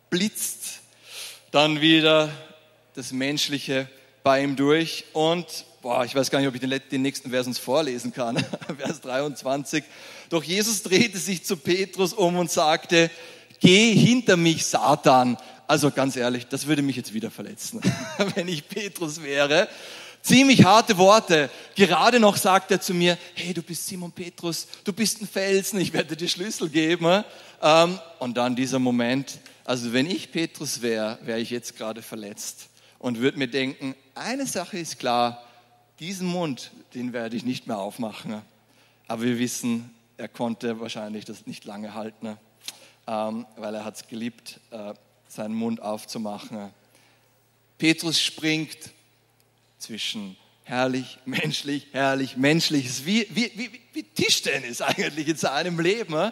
blitzt 0.10 0.80
dann 1.52 1.82
wieder 1.82 2.30
das 2.96 3.12
Menschliche 3.12 3.88
bei 4.24 4.44
ihm 4.44 4.56
durch 4.56 5.06
und 5.14 5.66
boah, 5.82 6.06
ich 6.06 6.14
weiß 6.14 6.30
gar 6.30 6.40
nicht, 6.40 6.48
ob 6.48 6.56
ich 6.56 6.62
den, 6.62 6.82
den 6.92 7.02
nächsten 7.02 7.32
Vers 7.32 7.48
uns 7.48 7.58
vorlesen 7.58 8.14
kann. 8.14 8.38
Vers 8.78 9.02
23. 9.02 9.84
Doch 10.30 10.44
Jesus 10.44 10.84
drehte 10.84 11.18
sich 11.18 11.44
zu 11.44 11.58
Petrus 11.58 12.14
um 12.14 12.38
und 12.38 12.52
sagte, 12.52 13.10
geh 13.60 13.94
hinter 13.94 14.38
mich, 14.38 14.66
Satan. 14.66 15.38
Also 15.72 15.90
ganz 15.90 16.18
ehrlich, 16.18 16.48
das 16.48 16.68
würde 16.68 16.82
mich 16.82 16.98
jetzt 16.98 17.14
wieder 17.14 17.32
verletzen, 17.32 17.80
wenn 18.36 18.50
ich 18.50 18.68
Petrus 18.68 19.24
wäre. 19.24 19.70
Ziemlich 20.22 20.66
harte 20.66 20.98
Worte. 20.98 21.50
Gerade 21.76 22.20
noch 22.20 22.36
sagt 22.36 22.72
er 22.72 22.82
zu 22.82 22.94
mir, 22.94 23.18
hey, 23.36 23.54
du 23.54 23.62
bist 23.62 23.88
Simon 23.88 24.12
Petrus, 24.12 24.68
du 24.84 24.92
bist 24.92 25.22
ein 25.22 25.30
Felsen, 25.30 25.80
ich 25.80 25.94
werde 25.94 26.18
dir 26.18 26.28
Schlüssel 26.28 26.68
geben. 26.68 27.24
Ähm, 27.62 28.00
und 28.20 28.36
dann 28.36 28.54
dieser 28.58 28.80
Moment, 28.80 29.40
also 29.64 29.94
wenn 29.94 30.08
ich 30.08 30.34
Petrus 30.34 30.82
wäre, 30.82 31.18
wäre 31.22 31.40
ich 31.40 31.52
jetzt 31.52 31.78
gerade 31.78 32.02
verletzt 32.02 32.68
und 33.00 33.20
würde 33.20 33.38
mir 33.38 33.48
denken, 33.48 33.96
eine 34.14 34.48
Sache 34.48 34.78
ist 34.78 35.00
klar, 35.00 35.42
diesen 36.02 36.28
Mund, 36.28 36.72
den 36.96 37.14
werde 37.14 37.38
ich 37.38 37.46
nicht 37.46 37.68
mehr 37.68 37.78
aufmachen. 37.78 38.42
Aber 39.08 39.22
wir 39.22 39.40
wissen, 39.40 39.90
er 40.18 40.28
konnte 40.28 40.82
wahrscheinlich 40.82 41.24
das 41.24 41.48
nicht 41.48 41.64
lange 41.64 41.94
halten, 41.94 42.36
ähm, 43.08 43.46
weil 43.56 43.74
er 43.74 43.86
hat 43.86 43.96
es 43.96 44.08
geliebt, 44.10 44.60
äh, 44.72 44.94
seinen 45.32 45.56
Mund 45.56 45.82
aufzumachen. 45.82 46.72
Petrus 47.78 48.22
springt 48.22 48.78
zwischen 49.80 50.36
herrlich, 50.64 51.18
menschlich, 51.26 51.88
herrlich, 51.92 52.38
menschlich. 52.38 52.86
Es 52.86 53.00
ist 53.00 53.06
wie, 53.06 53.28
wie, 53.30 53.52
wie, 53.56 53.70
wie 53.94 54.04
Tischtennis 54.04 54.82
eigentlich 54.82 55.28
in 55.28 55.38
seinem 55.38 55.80
Leben. 55.80 56.32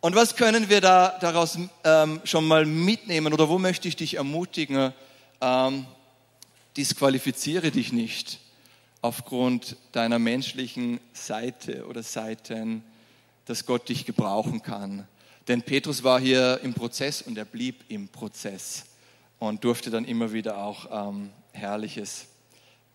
Und 0.00 0.14
was 0.14 0.36
können 0.36 0.68
wir 0.68 0.80
da 0.80 1.18
daraus 1.20 1.58
ähm, 1.84 2.20
schon 2.24 2.46
mal 2.46 2.64
mitnehmen 2.64 3.32
oder 3.32 3.48
wo 3.48 3.58
möchte 3.58 3.88
ich 3.88 3.96
dich 3.96 4.14
ermutigen? 4.14 4.92
ähm, 5.40 5.86
disqualifiziere 6.76 7.70
dich 7.70 7.92
nicht 7.92 8.38
aufgrund 9.02 9.76
deiner 9.92 10.18
menschlichen 10.18 11.00
Seite 11.12 11.86
oder 11.86 12.02
Seiten, 12.02 12.84
dass 13.46 13.66
Gott 13.66 13.88
dich 13.88 14.04
gebrauchen 14.04 14.62
kann. 14.62 15.08
Denn 15.50 15.62
Petrus 15.62 16.04
war 16.04 16.20
hier 16.20 16.60
im 16.62 16.74
Prozess 16.74 17.22
und 17.22 17.36
er 17.36 17.44
blieb 17.44 17.82
im 17.88 18.06
Prozess 18.06 18.84
und 19.40 19.64
durfte 19.64 19.90
dann 19.90 20.04
immer 20.04 20.32
wieder 20.32 20.58
auch 20.58 21.08
ähm, 21.08 21.30
Herrliches 21.50 22.26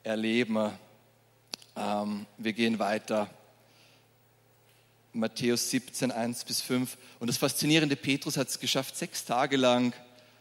erleben. 0.03 0.71
Ähm, 1.75 2.25
wir 2.37 2.53
gehen 2.53 2.79
weiter. 2.79 3.29
Matthäus 5.11 5.69
17, 5.69 6.13
1 6.13 6.45
bis 6.45 6.61
5. 6.61 6.97
Und 7.19 7.27
das 7.27 7.35
faszinierende, 7.35 7.97
Petrus 7.97 8.37
hat 8.37 8.47
es 8.47 8.57
geschafft, 8.57 8.95
sechs 8.95 9.25
Tage 9.25 9.57
lang 9.57 9.93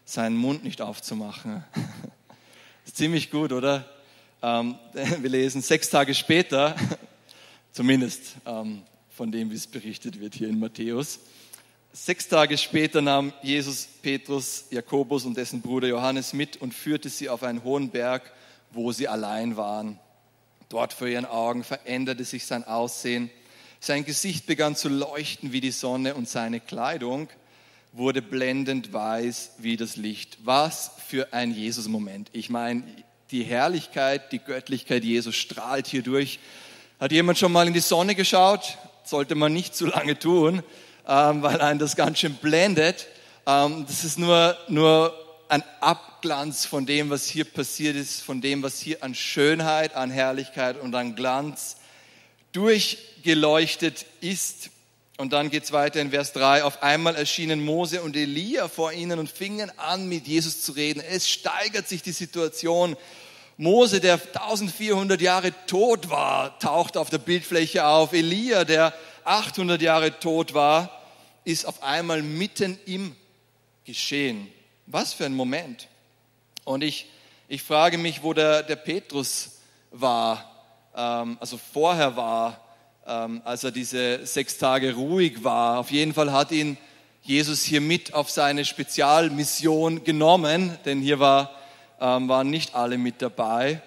seinen 0.05 0.37
Mund 0.37 0.63
nicht 0.63 0.81
aufzumachen. 0.81 1.65
Ist 2.87 2.97
ziemlich 2.97 3.33
gut, 3.33 3.51
oder? 3.51 3.91
Ähm, 4.41 4.77
wir 4.95 5.31
lesen 5.31 5.63
sechs 5.63 5.91
Tage 5.91 6.15
später, 6.15 6.77
zumindest 7.73 8.37
ähm, 8.47 8.83
von 9.11 9.33
dem, 9.33 9.51
wie 9.51 9.57
es 9.57 9.67
berichtet 9.67 10.21
wird 10.21 10.37
hier 10.37 10.49
in 10.49 10.61
Matthäus. 10.61 11.19
Sechs 11.97 12.27
Tage 12.27 12.59
später 12.59 13.01
nahm 13.03 13.33
Jesus 13.41 13.87
Petrus, 14.03 14.65
Jakobus 14.71 15.25
und 15.27 15.37
dessen 15.37 15.61
Bruder 15.61 15.87
Johannes 15.87 16.33
mit 16.33 16.57
und 16.57 16.75
führte 16.75 17.09
sie 17.09 17.29
auf 17.29 17.45
einen 17.45 17.63
hohen 17.63 17.91
Berg, 17.91 18.33
wo 18.73 18.91
sie 18.91 19.07
allein 19.07 19.57
waren. 19.57 20.01
Dort 20.69 20.93
vor 20.93 21.07
ihren 21.07 21.25
Augen 21.25 21.63
veränderte 21.63 22.25
sich 22.25 22.47
sein 22.47 22.65
Aussehen. 22.65 23.31
Sein 23.79 24.05
Gesicht 24.05 24.47
begann 24.47 24.75
zu 24.75 24.89
leuchten 24.89 25.53
wie 25.53 25.61
die 25.61 25.71
Sonne 25.71 26.17
und 26.17 26.29
seine 26.29 26.59
Kleidung 26.59 27.29
wurde 27.93 28.23
blendend 28.23 28.93
weiß 28.93 29.53
wie 29.59 29.77
das 29.77 29.95
Licht. 29.95 30.39
Was 30.43 30.91
für 31.09 31.33
ein 31.33 31.55
Jesus-Moment. 31.55 32.29
Ich 32.33 32.51
meine, 32.51 32.83
die 33.31 33.45
Herrlichkeit, 33.45 34.33
die 34.33 34.41
Göttlichkeit 34.41 35.05
Jesus 35.05 35.37
strahlt 35.37 35.87
hier 35.87 36.03
durch. 36.03 36.41
Hat 36.99 37.13
jemand 37.13 37.39
schon 37.39 37.53
mal 37.53 37.69
in 37.69 37.73
die 37.73 37.79
Sonne 37.79 38.17
geschaut? 38.17 38.79
Sollte 39.05 39.37
man 39.37 39.53
nicht 39.53 39.77
zu 39.77 39.87
lange 39.87 40.19
tun, 40.19 40.65
ähm, 41.07 41.43
weil 41.43 41.61
einen 41.61 41.79
das 41.79 41.97
ganz 41.97 42.19
schön 42.19 42.35
blendet. 42.35 43.07
Ähm, 43.47 43.85
das 43.87 44.05
ist 44.05 44.19
nur, 44.19 44.57
nur 44.69 45.15
ein 45.49 45.63
Abglanz 45.81 46.65
von 46.65 46.87
dem, 46.87 47.11
was 47.11 47.27
hier 47.27 47.45
passiert 47.45 47.97
ist, 47.97 48.23
von 48.23 48.41
dem, 48.41 48.63
was 48.63 48.81
hier 48.81 49.03
an 49.03 49.15
Schönheit, 49.15 49.95
an 49.95 50.11
Herrlichkeit 50.11 50.81
und 50.81 50.95
an 50.95 51.15
Glanz 51.15 51.77
durchgeleuchtet 52.53 54.07
ist. 54.21 54.71
Und 55.17 55.33
dann 55.33 55.51
geht 55.51 55.65
es 55.65 55.73
weiter 55.73 56.01
in 56.01 56.11
Vers 56.11 56.33
3. 56.33 56.65
Auf 56.65 56.83
einmal 56.83 57.15
erschienen 57.15 57.65
Mose 57.65 58.03
und 58.03 58.17
Elia 58.17 58.69
vor 58.69 58.93
ihnen 58.93 59.19
und 59.19 59.31
fingen 59.31 59.71
an, 59.77 60.09
mit 60.09 60.27
Jesus 60.27 60.63
zu 60.63 60.73
reden. 60.73 61.01
Es 61.01 61.29
steigert 61.29 61.89
sich 61.89 62.03
die 62.03 62.13
Situation. 62.13 62.97
Mose, 63.57 64.01
der 64.01 64.15
1400 64.15 65.21
Jahre 65.21 65.53
tot 65.69 66.11
war, 66.11 66.59
taucht 66.59 66.97
auf 66.97 67.11
der 67.11 67.19
Bildfläche 67.19 67.87
auf. 67.87 68.13
Elia, 68.13 68.65
der 68.65 68.93
800 69.25 69.81
Jahre 69.83 70.19
tot 70.19 70.55
war, 70.55 70.91
ist 71.45 71.67
auf 71.67 71.83
einmal 71.83 72.23
mitten 72.23 72.79
im 72.87 73.15
Geschehen. 73.85 74.49
Was 74.87 75.13
für 75.13 75.27
ein 75.27 75.35
Moment. 75.35 75.89
Und 76.65 76.83
ich, 76.83 77.07
ich 77.49 77.63
frage 77.63 77.99
mich, 77.99 78.23
wo 78.23 78.33
der, 78.33 78.63
der 78.63 78.77
Petrus 78.77 79.59
war, 79.91 80.51
ähm, 80.97 81.37
also 81.41 81.59
vorher 81.59 82.17
war, 82.17 82.61
ähm, 83.07 83.43
als 83.45 83.65
er 83.65 83.71
diese 83.71 84.25
sechs 84.27 84.59
Tage 84.59 84.95
ruhig 84.95 85.45
war. 85.45 85.79
Auf 85.79 85.91
jeden 85.91 86.15
Fall 86.15 86.33
hat 86.33 86.51
ihn 86.51 86.79
Jesus 87.23 87.63
hier 87.63 87.81
mit 87.81 88.15
auf 88.15 88.31
seine 88.31 88.65
Spezialmission 88.65 90.05
genommen, 90.05 90.79
denn 90.85 91.01
hier 91.01 91.21
war 91.21 91.51
ähm, 92.01 92.29
waren 92.29 92.51
nicht 92.51 92.75
alle 92.75 92.99
mit 92.99 93.23
dabei. 93.23 93.81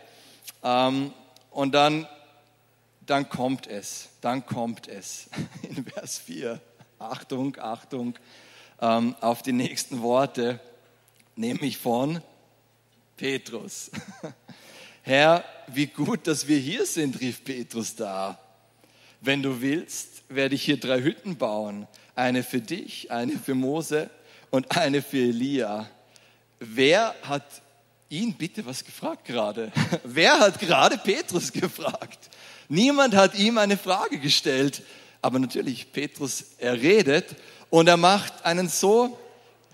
Ähm, 0.63 1.13
und 1.51 1.73
dann, 1.73 2.07
dann 3.05 3.29
kommt 3.29 3.67
es, 3.67 4.09
dann 4.27 4.45
kommt 4.45 4.89
es 4.89 5.29
in 5.61 5.85
Vers 5.85 6.17
4. 6.17 6.59
Achtung, 6.99 7.57
Achtung 7.61 8.15
ähm, 8.81 9.15
auf 9.21 9.41
die 9.41 9.53
nächsten 9.53 10.01
Worte, 10.01 10.59
nämlich 11.37 11.77
von 11.77 12.21
Petrus. 13.15 13.89
Herr, 15.01 15.45
wie 15.67 15.85
gut, 15.85 16.27
dass 16.27 16.45
wir 16.45 16.57
hier 16.57 16.85
sind, 16.85 17.21
rief 17.21 17.45
Petrus 17.45 17.95
da. 17.95 18.37
Wenn 19.21 19.41
du 19.41 19.61
willst, 19.61 20.23
werde 20.27 20.55
ich 20.55 20.63
hier 20.63 20.77
drei 20.77 21.01
Hütten 21.01 21.37
bauen. 21.37 21.87
Eine 22.13 22.43
für 22.43 22.59
dich, 22.59 23.09
eine 23.09 23.37
für 23.37 23.55
Mose 23.55 24.09
und 24.51 24.75
eine 24.75 25.01
für 25.01 25.19
Elia. 25.19 25.89
Wer 26.59 27.15
hat 27.21 27.61
ihn 28.09 28.33
bitte 28.33 28.65
was 28.65 28.83
gefragt 28.83 29.23
gerade? 29.23 29.71
Wer 30.03 30.37
hat 30.37 30.59
gerade 30.59 30.97
Petrus 30.97 31.53
gefragt? 31.53 32.29
Niemand 32.69 33.15
hat 33.15 33.35
ihm 33.35 33.57
eine 33.57 33.77
Frage 33.77 34.19
gestellt. 34.19 34.81
Aber 35.21 35.39
natürlich, 35.39 35.91
Petrus, 35.91 36.43
er 36.59 36.73
redet 36.73 37.35
und 37.69 37.87
er 37.87 37.97
macht 37.97 38.45
einen 38.45 38.69
so 38.69 39.17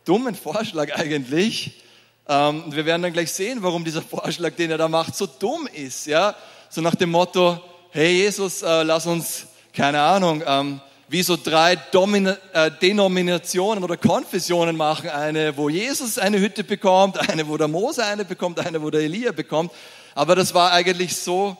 dummen 0.06 0.36
Vorschlag 0.36 0.94
eigentlich. 0.96 1.82
Ähm, 2.28 2.64
wir 2.70 2.86
werden 2.86 3.02
dann 3.02 3.14
gleich 3.14 3.32
sehen, 3.32 3.60
warum 3.62 3.84
dieser 3.84 4.02
Vorschlag, 4.02 4.54
den 4.56 4.72
er 4.72 4.78
da 4.78 4.88
macht, 4.88 5.16
so 5.16 5.26
dumm 5.26 5.68
ist. 5.74 6.08
Ja? 6.08 6.36
So 6.70 6.82
nach 6.82 6.96
dem 6.96 7.12
Motto, 7.12 7.60
hey 7.92 8.14
Jesus, 8.14 8.62
äh, 8.62 8.84
lass 8.84 9.06
uns, 9.06 9.48
keine 9.74 10.02
Ahnung, 10.02 10.44
ähm, 10.46 10.82
wie 11.10 11.22
so 11.22 11.38
drei 11.38 11.76
Domina 11.76 12.38
äh, 12.54 12.72
Denominationen 12.72 13.84
oder 13.84 13.98
Konfessionen 13.98 14.76
machen. 14.76 15.10
Eine, 15.10 15.56
wo 15.58 15.70
Jesus 15.70 16.18
eine 16.18 16.40
Hütte 16.40 16.64
bekommt, 16.64 17.30
eine, 17.30 17.48
wo 17.48 17.58
der 17.58 17.68
Mose 17.68 18.06
eine 18.06 18.26
bekommt, 18.26 18.60
eine, 18.60 18.82
wo 18.82 18.90
der 18.90 19.02
Elia 19.02 19.32
bekommt. 19.32 19.72
Aber 20.16 20.36
das 20.36 20.54
war 20.54 20.72
eigentlich 20.72 21.16
so 21.16 21.58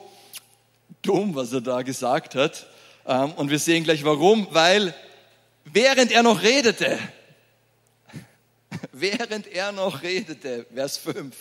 dumm, 1.02 1.34
was 1.34 1.52
er 1.52 1.60
da 1.60 1.82
gesagt 1.82 2.34
hat. 2.34 2.66
Ähm, 3.06 3.32
und 3.32 3.50
wir 3.50 3.58
sehen 3.58 3.84
gleich 3.84 4.04
warum, 4.04 4.46
weil 4.50 4.94
während 5.64 6.12
er 6.12 6.22
noch 6.22 6.42
redete, 6.42 6.98
während 8.92 9.46
er 9.46 9.72
noch 9.72 10.02
redete, 10.02 10.66
Vers 10.74 10.96
5, 10.98 11.34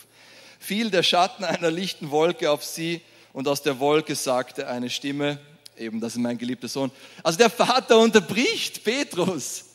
fiel 0.59 0.89
der 0.89 1.03
Schatten 1.03 1.43
einer 1.43 1.71
lichten 1.71 2.11
Wolke 2.11 2.51
auf 2.51 2.63
sie 2.63 3.01
und 3.33 3.47
aus 3.47 3.61
der 3.61 3.79
Wolke 3.79 4.15
sagte 4.15 4.67
eine 4.67 4.89
Stimme, 4.89 5.39
eben, 5.77 5.99
das 5.99 6.13
ist 6.13 6.19
mein 6.19 6.37
geliebter 6.37 6.67
Sohn. 6.67 6.91
Also 7.23 7.37
der 7.37 7.49
Vater 7.49 7.99
unterbricht 7.99 8.83
Petrus. 8.83 9.65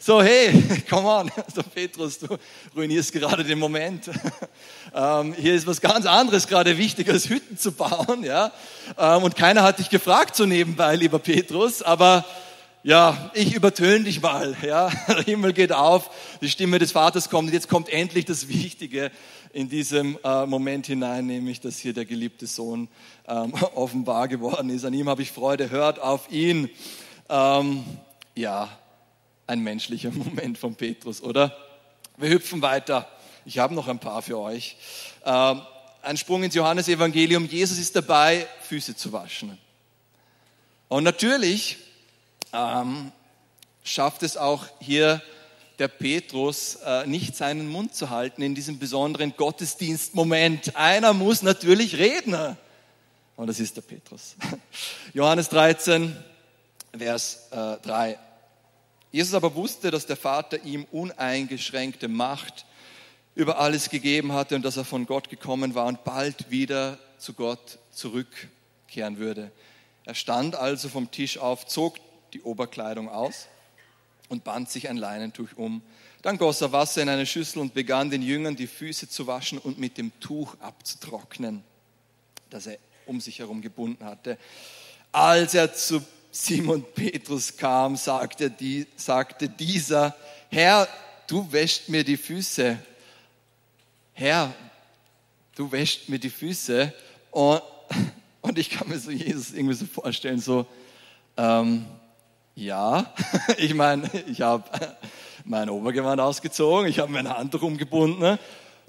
So, 0.00 0.22
hey, 0.22 0.52
come 0.88 1.08
on, 1.08 1.30
so 1.54 1.60
Petrus, 1.62 2.20
du 2.20 2.38
ruinierst 2.76 3.12
gerade 3.12 3.44
den 3.44 3.58
Moment. 3.58 4.10
Ähm, 4.94 5.34
hier 5.34 5.54
ist 5.54 5.66
was 5.66 5.82
ganz 5.82 6.06
anderes 6.06 6.46
gerade 6.46 6.78
wichtig, 6.78 7.10
als 7.10 7.28
Hütten 7.28 7.58
zu 7.58 7.72
bauen, 7.72 8.24
ja. 8.24 8.50
Ähm, 8.96 9.22
und 9.22 9.36
keiner 9.36 9.62
hat 9.62 9.78
dich 9.78 9.90
gefragt 9.90 10.34
so 10.34 10.46
nebenbei, 10.46 10.96
lieber 10.96 11.18
Petrus, 11.18 11.82
aber 11.82 12.24
ja, 12.82 13.30
ich 13.34 13.52
übertöne 13.52 14.04
dich 14.04 14.22
mal, 14.22 14.56
ja. 14.62 14.90
Der 15.06 15.24
Himmel 15.24 15.52
geht 15.52 15.72
auf, 15.72 16.08
die 16.40 16.48
Stimme 16.48 16.78
des 16.78 16.92
Vaters 16.92 17.28
kommt 17.28 17.52
jetzt 17.52 17.68
kommt 17.68 17.90
endlich 17.90 18.24
das 18.24 18.48
Wichtige 18.48 19.10
in 19.52 19.68
diesem 19.68 20.18
äh, 20.24 20.46
Moment 20.46 20.86
hinein, 20.86 21.26
nämlich, 21.26 21.60
dass 21.60 21.78
hier 21.78 21.92
der 21.92 22.06
geliebte 22.06 22.46
Sohn 22.46 22.88
ähm, 23.26 23.52
offenbar 23.74 24.26
geworden 24.26 24.70
ist. 24.70 24.86
An 24.86 24.94
ihm 24.94 25.10
habe 25.10 25.20
ich 25.20 25.32
Freude, 25.32 25.68
hört 25.68 26.00
auf 26.00 26.32
ihn. 26.32 26.70
Ähm, 27.28 27.84
ja, 28.34 28.70
ein 29.48 29.60
menschlicher 29.60 30.10
Moment 30.12 30.58
von 30.58 30.76
Petrus, 30.76 31.22
oder? 31.22 31.56
Wir 32.16 32.30
hüpfen 32.30 32.62
weiter. 32.62 33.08
Ich 33.44 33.58
habe 33.58 33.74
noch 33.74 33.88
ein 33.88 33.98
paar 33.98 34.22
für 34.22 34.38
euch. 34.38 34.76
Ähm, 35.24 35.62
ein 36.02 36.16
Sprung 36.16 36.42
ins 36.42 36.54
Johannesevangelium. 36.54 37.46
Jesus 37.46 37.78
ist 37.78 37.96
dabei, 37.96 38.46
Füße 38.62 38.94
zu 38.94 39.12
waschen. 39.12 39.58
Und 40.88 41.04
natürlich 41.04 41.78
ähm, 42.52 43.12
schafft 43.82 44.22
es 44.22 44.36
auch 44.36 44.66
hier 44.80 45.22
der 45.78 45.88
Petrus 45.88 46.76
äh, 46.84 47.06
nicht 47.06 47.36
seinen 47.36 47.68
Mund 47.68 47.94
zu 47.94 48.10
halten 48.10 48.42
in 48.42 48.54
diesem 48.54 48.78
besonderen 48.78 49.34
Gottesdienstmoment. 49.36 50.76
Einer 50.76 51.12
muss 51.12 51.42
natürlich 51.42 51.96
reden. 51.98 52.56
Und 53.36 53.46
das 53.46 53.60
ist 53.60 53.76
der 53.76 53.82
Petrus. 53.82 54.34
Johannes 55.14 55.48
13, 55.50 56.16
Vers 56.96 57.48
äh, 57.52 57.76
3. 57.86 58.18
Jesus 59.10 59.34
aber 59.34 59.54
wusste, 59.54 59.90
dass 59.90 60.06
der 60.06 60.16
Vater 60.16 60.62
ihm 60.64 60.84
uneingeschränkte 60.92 62.08
Macht 62.08 62.66
über 63.34 63.58
alles 63.58 63.88
gegeben 63.88 64.32
hatte 64.32 64.56
und 64.56 64.64
dass 64.64 64.76
er 64.76 64.84
von 64.84 65.06
Gott 65.06 65.30
gekommen 65.30 65.74
war 65.74 65.86
und 65.86 66.04
bald 66.04 66.50
wieder 66.50 66.98
zu 67.18 67.32
Gott 67.32 67.78
zurückkehren 67.92 69.18
würde. 69.18 69.50
Er 70.04 70.14
stand 70.14 70.56
also 70.56 70.88
vom 70.88 71.10
Tisch 71.10 71.38
auf, 71.38 71.66
zog 71.66 71.98
die 72.32 72.42
Oberkleidung 72.42 73.08
aus 73.08 73.46
und 74.28 74.44
band 74.44 74.70
sich 74.70 74.88
ein 74.88 74.96
Leinentuch 74.96 75.50
um. 75.56 75.82
Dann 76.22 76.36
goss 76.36 76.60
er 76.60 76.72
Wasser 76.72 77.00
in 77.00 77.08
eine 77.08 77.26
Schüssel 77.26 77.60
und 77.60 77.74
begann 77.74 78.10
den 78.10 78.22
Jüngern 78.22 78.56
die 78.56 78.66
Füße 78.66 79.08
zu 79.08 79.26
waschen 79.26 79.58
und 79.58 79.78
mit 79.78 79.96
dem 79.98 80.18
Tuch 80.20 80.56
abzutrocknen, 80.60 81.62
das 82.50 82.66
er 82.66 82.78
um 83.06 83.20
sich 83.20 83.38
herum 83.38 83.62
gebunden 83.62 84.04
hatte. 84.04 84.36
Als 85.12 85.54
er 85.54 85.72
zu 85.72 86.02
Simon 86.40 86.84
Petrus 86.94 87.56
kam, 87.56 87.96
sagte, 87.96 88.48
die, 88.48 88.86
sagte 88.94 89.48
dieser, 89.48 90.14
Herr, 90.50 90.86
du 91.26 91.50
wäschst 91.50 91.88
mir 91.88 92.04
die 92.04 92.16
Füße. 92.16 92.78
Herr, 94.12 94.54
du 95.56 95.70
wäschst 95.72 96.08
mir 96.08 96.20
die 96.20 96.30
Füße. 96.30 96.92
Und, 97.32 97.60
und 98.40 98.56
ich 98.56 98.70
kann 98.70 98.88
mir 98.88 99.00
so 99.00 99.10
Jesus 99.10 99.52
irgendwie 99.52 99.74
so 99.74 99.86
vorstellen, 99.86 100.40
so, 100.40 100.64
ähm, 101.36 101.86
ja, 102.54 103.12
ich 103.58 103.74
meine, 103.74 104.08
ich 104.28 104.40
habe 104.40 104.64
mein 105.44 105.68
Obergewand 105.68 106.20
ausgezogen, 106.20 106.86
ich 106.86 107.00
habe 107.00 107.10
mein 107.10 107.28
Handtuch 107.28 107.62
umgebunden. 107.62 108.38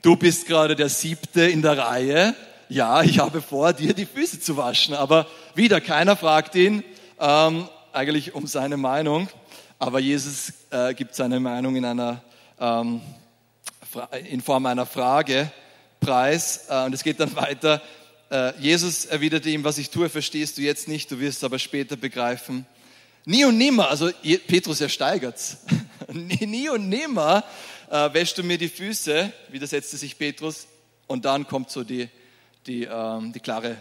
Du 0.03 0.15
bist 0.15 0.45
gerade 0.45 0.75
der 0.75 0.89
siebte 0.89 1.49
in 1.49 1.63
der 1.63 1.79
Reihe. 1.79 2.35
Ja, 2.69 3.01
ich 3.01 3.17
habe 3.17 3.41
vor, 3.41 3.73
dir 3.73 3.95
die 3.95 4.05
Füße 4.05 4.39
zu 4.39 4.55
waschen. 4.55 4.93
Aber 4.93 5.25
wieder, 5.55 5.81
keiner 5.81 6.15
fragt 6.15 6.53
ihn 6.53 6.83
ähm, 7.19 7.67
eigentlich 7.93 8.33
um 8.33 8.47
seine 8.47 8.77
Meinung. 8.77 9.29
Aber 9.77 9.99
Jesus 9.99 10.53
äh, 10.71 10.93
gibt 10.93 11.15
seine 11.15 11.39
Meinung 11.39 11.75
in, 11.75 11.85
einer, 11.85 12.21
ähm, 12.59 13.01
in 14.29 14.41
Form 14.41 14.65
einer 14.65 14.85
Frage 14.85 15.51
preis. 15.99 16.65
Äh, 16.69 16.85
und 16.85 16.93
es 16.93 17.03
geht 17.03 17.19
dann 17.19 17.35
weiter. 17.35 17.81
Äh, 18.29 18.59
Jesus 18.59 19.05
erwiderte 19.05 19.49
ihm, 19.49 19.63
was 19.63 19.77
ich 19.77 19.89
tue, 19.89 20.09
verstehst 20.09 20.57
du 20.57 20.61
jetzt 20.61 20.87
nicht, 20.87 21.09
du 21.11 21.19
wirst 21.19 21.39
es 21.39 21.43
aber 21.43 21.59
später 21.59 21.95
begreifen. 21.95 22.65
Nie 23.25 23.45
und 23.45 23.57
nimmer, 23.57 23.89
also 23.89 24.09
Petrus, 24.47 24.81
er 24.81 24.89
steigert's. 24.89 25.57
Nie 26.11 26.69
und 26.69 26.89
nimmer 26.89 27.43
äh, 27.89 28.13
wäschst 28.13 28.37
du 28.37 28.43
mir 28.43 28.57
die 28.57 28.69
Füße, 28.69 29.31
widersetzte 29.49 29.97
sich 29.97 30.17
Petrus. 30.17 30.67
Und 31.05 31.25
dann 31.25 31.47
kommt 31.47 31.69
so 31.69 31.83
die, 31.83 32.07
die, 32.65 32.83
ähm, 32.85 33.33
die 33.33 33.39
klare, 33.39 33.77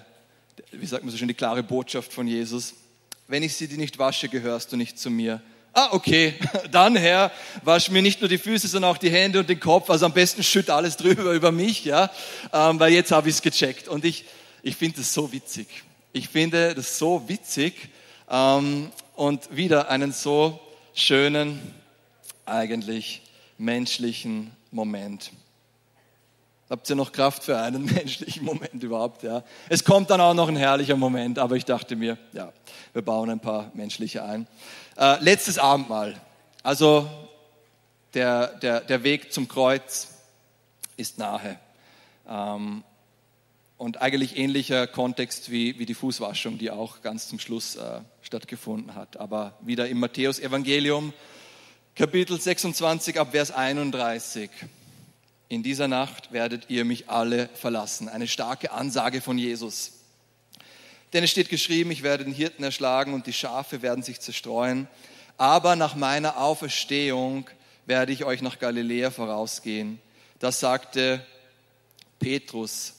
wie 0.73 0.87
sagt 0.87 1.05
man 1.05 1.13
so 1.13 1.19
schön, 1.19 1.29
die 1.29 1.35
klare 1.35 1.63
Botschaft 1.63 2.13
von 2.13 2.27
Jesus. 2.27 2.75
Wenn 3.29 3.43
ich 3.43 3.55
sie 3.55 3.69
dir 3.69 3.77
nicht 3.77 3.99
wasche, 3.99 4.31
gehörst 4.31 4.73
du 4.73 4.77
nicht 4.77 4.99
zu 4.99 5.11
mir. 5.11 5.43
Ah, 5.75 5.91
okay, 5.93 6.35
dann 6.71 6.97
Herr, 6.97 7.31
wasch 7.63 7.91
mir 7.91 8.01
nicht 8.01 8.21
nur 8.21 8.29
die 8.29 8.39
Füße, 8.39 8.67
sondern 8.67 8.91
auch 8.91 8.99
die 8.99 9.11
Hände 9.11 9.39
und 9.39 9.51
den 9.51 9.61
Kopf. 9.61 9.91
Also 9.91 10.07
am 10.07 10.15
besten 10.15 10.43
schütt 10.43 10.71
alles 10.71 10.97
drüber 10.97 11.33
über 11.35 11.53
mich, 11.53 11.85
ja, 11.85 12.11
ähm, 12.55 12.81
weil 12.81 12.93
jetzt 12.93 13.13
habe 13.13 13.29
ich 13.29 13.35
es 13.35 13.43
gecheckt. 13.43 13.87
Und 13.87 14.07
ich, 14.07 14.25
ich 14.63 14.77
finde 14.77 14.99
das 14.99 15.13
so 15.13 15.31
witzig. 15.31 15.69
Ich 16.15 16.31
finde 16.31 16.75
das 16.75 16.99
so 16.99 17.29
witzig, 17.29 17.75
ähm, 18.31 18.91
und 19.15 19.55
wieder 19.55 19.91
einen 19.91 20.13
so 20.13 20.59
schönen, 20.95 21.61
eigentlich 22.47 23.23
menschlichen 23.59 24.53
Moment. 24.71 25.33
Habt 26.71 26.91
ihr 26.91 26.97
noch 26.97 27.13
Kraft 27.13 27.45
für 27.45 27.59
einen 27.59 27.85
menschlichen 27.95 28.45
Moment 28.45 28.83
überhaupt? 28.83 29.23
Ja. 29.23 29.43
Es 29.69 29.85
kommt 29.85 30.11
dann 30.11 30.21
auch 30.21 30.35
noch 30.35 30.49
ein 30.49 30.57
herrlicher 30.57 30.97
Moment, 30.97 31.39
aber 31.39 31.57
ich 31.57 31.65
dachte 31.65 31.97
mir, 31.97 32.19
ja, 32.33 32.53
wir 32.93 33.03
bauen 33.03 33.31
ein 33.31 33.41
paar 33.41 33.71
menschliche 33.75 34.23
ein. 34.23 34.47
Äh, 34.99 35.23
letztes 35.23 35.59
Abendmahl. 35.59 36.21
Also 36.63 37.09
der, 38.13 38.49
der, 38.59 38.81
der 38.81 39.03
Weg 39.03 39.33
zum 39.33 39.49
Kreuz 39.49 40.09
ist 40.97 41.19
nahe. 41.19 41.59
Ähm, 42.29 42.85
und 43.79 44.03
eigentlich 44.03 44.37
ähnlicher 44.37 44.87
Kontext 44.87 45.51
wie, 45.51 45.79
wie 45.79 45.87
die 45.87 45.95
Fußwaschung, 45.95 46.59
die 46.59 46.71
auch 46.71 47.01
ganz 47.01 47.29
zum 47.29 47.39
Schluss 47.39 47.77
äh, 47.77 48.01
stattgefunden 48.21 48.95
hat. 48.95 49.17
Aber 49.19 49.57
wieder 49.61 49.89
im 49.89 50.01
Matthäus-Evangelium, 50.01 51.15
Kapitel 51.95 52.39
26 52.39 53.19
ab 53.19 53.29
Vers 53.31 53.53
31. 53.53 54.51
In 55.49 55.63
dieser 55.63 55.89
Nacht 55.89 56.33
werdet 56.33 56.69
ihr 56.69 56.85
mich 56.85 57.09
alle 57.09 57.49
verlassen. 57.55 58.09
Eine 58.09 58.29
starke 58.29 58.71
Ansage 58.71 59.23
von 59.23 59.39
Jesus. 59.39 59.93
Denn 61.13 61.25
es 61.25 61.31
steht 61.31 61.49
geschrieben, 61.49 61.91
ich 61.91 62.03
werde 62.03 62.25
den 62.25 62.35
Hirten 62.35 62.63
erschlagen 62.63 63.15
und 63.15 63.27
die 63.27 63.33
Schafe 63.33 63.81
werden 63.81 64.03
sich 64.03 64.21
zerstreuen. 64.21 64.89
Aber 65.39 65.75
nach 65.75 65.95
meiner 65.95 66.37
Auferstehung 66.37 67.49
werde 67.87 68.13
ich 68.13 68.25
euch 68.25 68.43
nach 68.43 68.59
Galiläa 68.59 69.11
vorausgehen. 69.11 69.99
Das 70.39 70.61
sagte 70.61 71.25
Petrus, 72.19 72.93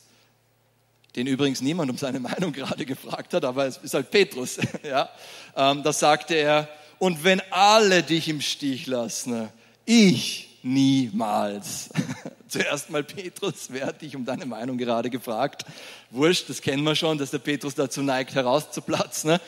den 1.16 1.28
übrigens 1.28 1.62
niemand 1.62 1.92
um 1.92 1.98
seine 1.98 2.20
Meinung 2.20 2.52
gerade 2.54 2.86
gefragt 2.86 3.34
hat, 3.36 3.46
aber 3.46 3.68
es 3.68 3.78
ist 3.78 3.94
halt 3.94 4.10
Petrus. 4.10 4.58
ja, 4.84 5.10
ähm, 5.56 5.84
das 5.84 6.00
sagte 6.00 6.34
er. 6.34 6.68
Und 6.98 7.24
wenn 7.24 7.42
alle 7.52 8.02
dich 8.02 8.28
im 8.28 8.42
Stich 8.42 8.88
lassen, 8.88 9.50
ich 9.86 10.49
niemals. 10.64 11.90
Zuerst 12.48 12.90
mal 12.90 13.04
Petrus, 13.04 13.68
wer 13.70 13.86
hat 13.86 14.02
dich 14.02 14.16
um 14.16 14.26
deine 14.26 14.46
Meinung 14.46 14.78
gerade 14.78 15.10
gefragt? 15.10 15.66
Wurscht, 16.10 16.50
das 16.50 16.62
kennen 16.62 16.84
wir 16.84 16.96
schon, 16.96 17.18
dass 17.18 17.32
der 17.32 17.40
Petrus 17.40 17.76
dazu 17.76 18.02
neigt, 18.02 18.34
herauszuplatzen. 18.34 19.32
Ne? 19.32 19.42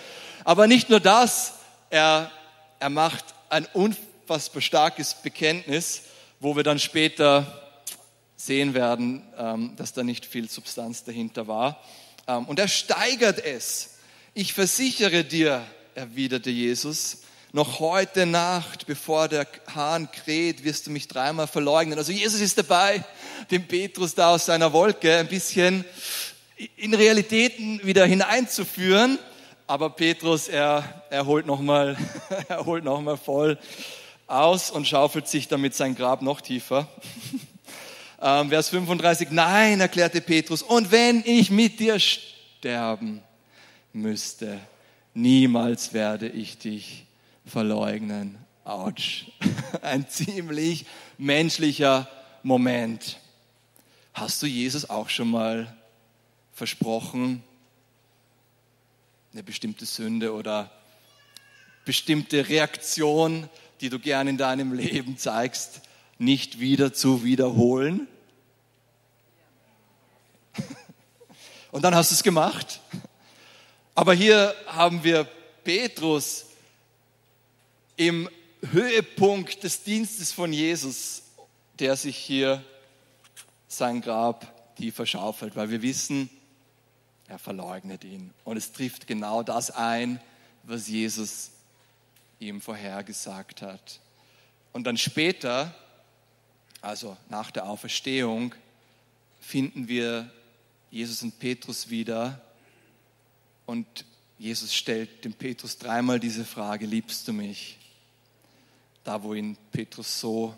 Aber 0.43 0.67
nicht 0.67 0.89
nur 0.89 0.99
das, 0.99 1.53
er, 1.89 2.31
er 2.79 2.89
macht 2.89 3.25
ein 3.49 3.65
unfassbar 3.73 4.61
starkes 4.61 5.15
Bekenntnis, 5.15 6.03
wo 6.39 6.55
wir 6.55 6.63
dann 6.63 6.79
später 6.79 7.61
sehen 8.35 8.73
werden, 8.73 9.23
ähm, 9.37 9.75
dass 9.75 9.93
da 9.93 10.03
nicht 10.03 10.25
viel 10.25 10.49
Substanz 10.49 11.03
dahinter 11.03 11.47
war. 11.47 11.81
Ähm, 12.27 12.45
und 12.45 12.59
er 12.59 12.67
steigert 12.67 13.43
es. 13.43 13.95
Ich 14.33 14.53
versichere 14.53 15.23
dir, 15.23 15.63
erwiderte 15.95 16.49
Jesus, 16.49 17.23
noch 17.53 17.79
heute 17.79 18.25
Nacht, 18.25 18.85
bevor 18.87 19.27
der 19.27 19.45
Hahn 19.75 20.09
kräht, 20.11 20.63
wirst 20.63 20.87
du 20.87 20.91
mich 20.91 21.09
dreimal 21.09 21.47
verleugnen. 21.47 21.97
Also 21.97 22.13
Jesus 22.13 22.39
ist 22.39 22.57
dabei, 22.57 23.03
den 23.49 23.67
Petrus 23.67 24.15
da 24.15 24.35
aus 24.35 24.45
seiner 24.45 24.71
Wolke 24.71 25.17
ein 25.17 25.27
bisschen 25.27 25.83
in 26.77 26.93
Realitäten 26.93 27.81
wieder 27.83 28.05
hineinzuführen. 28.05 29.19
Aber 29.67 29.89
Petrus, 29.89 30.47
er, 30.47 31.03
er 31.09 31.25
holt 31.25 31.45
nochmal, 31.45 31.97
noch 32.83 33.19
voll 33.23 33.57
aus 34.27 34.71
und 34.71 34.87
schaufelt 34.87 35.27
sich 35.27 35.49
damit 35.49 35.75
sein 35.75 35.95
Grab 35.95 36.21
noch 36.21 36.41
tiefer. 36.41 36.87
Ähm, 38.23 38.49
Vers 38.49 38.69
35, 38.69 39.31
nein, 39.31 39.79
erklärte 39.81 40.21
Petrus, 40.21 40.61
und 40.61 40.91
wenn 40.91 41.23
ich 41.25 41.49
mit 41.49 41.79
dir 41.79 41.97
sterben 41.97 43.23
müsste, 43.93 44.59
niemals 45.15 45.91
werde 45.91 46.29
ich 46.29 46.59
dich 46.59 47.07
verleugnen. 47.51 48.37
Autsch. 48.63 49.25
Ein 49.81 50.07
ziemlich 50.07 50.85
menschlicher 51.17 52.07
Moment. 52.43 53.19
Hast 54.13 54.41
du 54.41 54.47
Jesus 54.47 54.89
auch 54.89 55.09
schon 55.09 55.29
mal 55.29 55.75
versprochen, 56.53 57.43
eine 59.33 59.43
bestimmte 59.43 59.85
Sünde 59.85 60.33
oder 60.33 60.71
bestimmte 61.85 62.47
Reaktion, 62.47 63.49
die 63.81 63.89
du 63.89 63.99
gern 63.99 64.27
in 64.27 64.37
deinem 64.37 64.73
Leben 64.73 65.17
zeigst, 65.17 65.81
nicht 66.17 66.59
wieder 66.59 66.93
zu 66.93 67.23
wiederholen? 67.23 68.07
Und 71.71 71.83
dann 71.83 71.95
hast 71.95 72.11
du 72.11 72.15
es 72.15 72.23
gemacht. 72.23 72.79
Aber 73.93 74.13
hier 74.13 74.55
haben 74.67 75.03
wir 75.03 75.25
Petrus 75.63 76.45
im 77.97 78.29
Höhepunkt 78.71 79.63
des 79.63 79.83
Dienstes 79.83 80.31
von 80.31 80.53
Jesus, 80.53 81.23
der 81.79 81.95
sich 81.95 82.17
hier 82.17 82.63
sein 83.67 84.01
Grab 84.01 84.75
tiefer 84.75 85.05
schaufelt, 85.05 85.55
weil 85.55 85.69
wir 85.69 85.81
wissen, 85.81 86.29
er 87.27 87.39
verleugnet 87.39 88.03
ihn. 88.03 88.33
Und 88.43 88.57
es 88.57 88.71
trifft 88.71 89.07
genau 89.07 89.43
das 89.43 89.71
ein, 89.71 90.19
was 90.63 90.87
Jesus 90.87 91.51
ihm 92.39 92.61
vorhergesagt 92.61 93.61
hat. 93.61 93.99
Und 94.73 94.85
dann 94.85 94.97
später 94.97 95.73
also 96.81 97.15
nach 97.29 97.51
der 97.51 97.69
Auferstehung, 97.69 98.55
finden 99.39 99.87
wir 99.87 100.29
Jesus 100.89 101.21
und 101.21 101.39
Petrus 101.39 101.89
wieder 101.89 102.41
und 103.65 104.05
Jesus 104.37 104.73
stellt 104.73 105.23
dem 105.23 105.33
Petrus 105.33 105.77
dreimal 105.77 106.19
diese 106.19 106.43
Frage, 106.43 106.87
liebst 106.87 107.27
du 107.27 107.33
mich? 107.33 107.77
Da, 109.03 109.23
wo 109.23 109.33
ihn 109.33 109.57
Petrus 109.71 110.19
so 110.19 110.55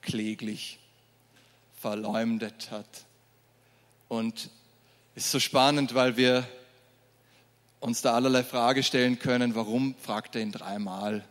kläglich 0.00 0.78
verleumdet 1.80 2.70
hat. 2.70 3.06
Und 4.08 4.50
es 5.14 5.24
ist 5.24 5.32
so 5.32 5.40
spannend, 5.40 5.94
weil 5.94 6.16
wir 6.16 6.46
uns 7.80 8.02
da 8.02 8.14
allerlei 8.14 8.44
Frage 8.44 8.82
stellen 8.82 9.18
können, 9.18 9.54
warum 9.54 9.94
fragt 9.96 10.36
er 10.36 10.42
ihn 10.42 10.52
dreimal, 10.52 11.24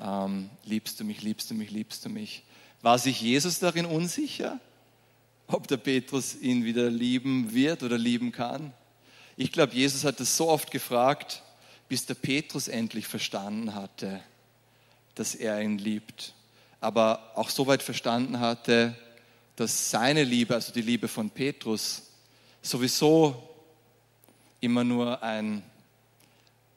ähm, 0.00 0.50
liebst 0.64 0.98
du 1.00 1.04
mich, 1.04 1.22
liebst 1.22 1.50
du 1.50 1.54
mich, 1.54 1.70
liebst 1.70 2.04
du 2.04 2.08
mich? 2.08 2.44
War 2.80 2.98
sich 2.98 3.20
Jesus 3.20 3.58
darin 3.58 3.84
unsicher, 3.84 4.58
ob 5.46 5.68
der 5.68 5.76
Petrus 5.76 6.34
ihn 6.34 6.64
wieder 6.64 6.90
lieben 6.90 7.52
wird 7.52 7.82
oder 7.82 7.98
lieben 7.98 8.32
kann? 8.32 8.72
Ich 9.36 9.52
glaube, 9.52 9.74
Jesus 9.74 10.04
hat 10.04 10.18
das 10.18 10.36
so 10.36 10.48
oft 10.48 10.70
gefragt, 10.70 11.42
bis 11.88 12.06
der 12.06 12.14
Petrus 12.14 12.68
endlich 12.68 13.06
verstanden 13.06 13.74
hatte, 13.74 14.22
dass 15.16 15.34
er 15.34 15.60
ihn 15.60 15.78
liebt. 15.78 16.34
Aber 16.80 17.32
auch 17.34 17.50
so 17.50 17.66
weit 17.66 17.82
verstanden 17.82 18.38
hatte, 18.38 18.94
dass 19.56 19.90
seine 19.90 20.22
Liebe, 20.22 20.54
also 20.54 20.72
die 20.72 20.82
Liebe 20.82 21.08
von 21.08 21.30
Petrus, 21.30 22.02
sowieso 22.62 23.42
immer 24.60 24.84
nur 24.84 25.22
ein, 25.22 25.62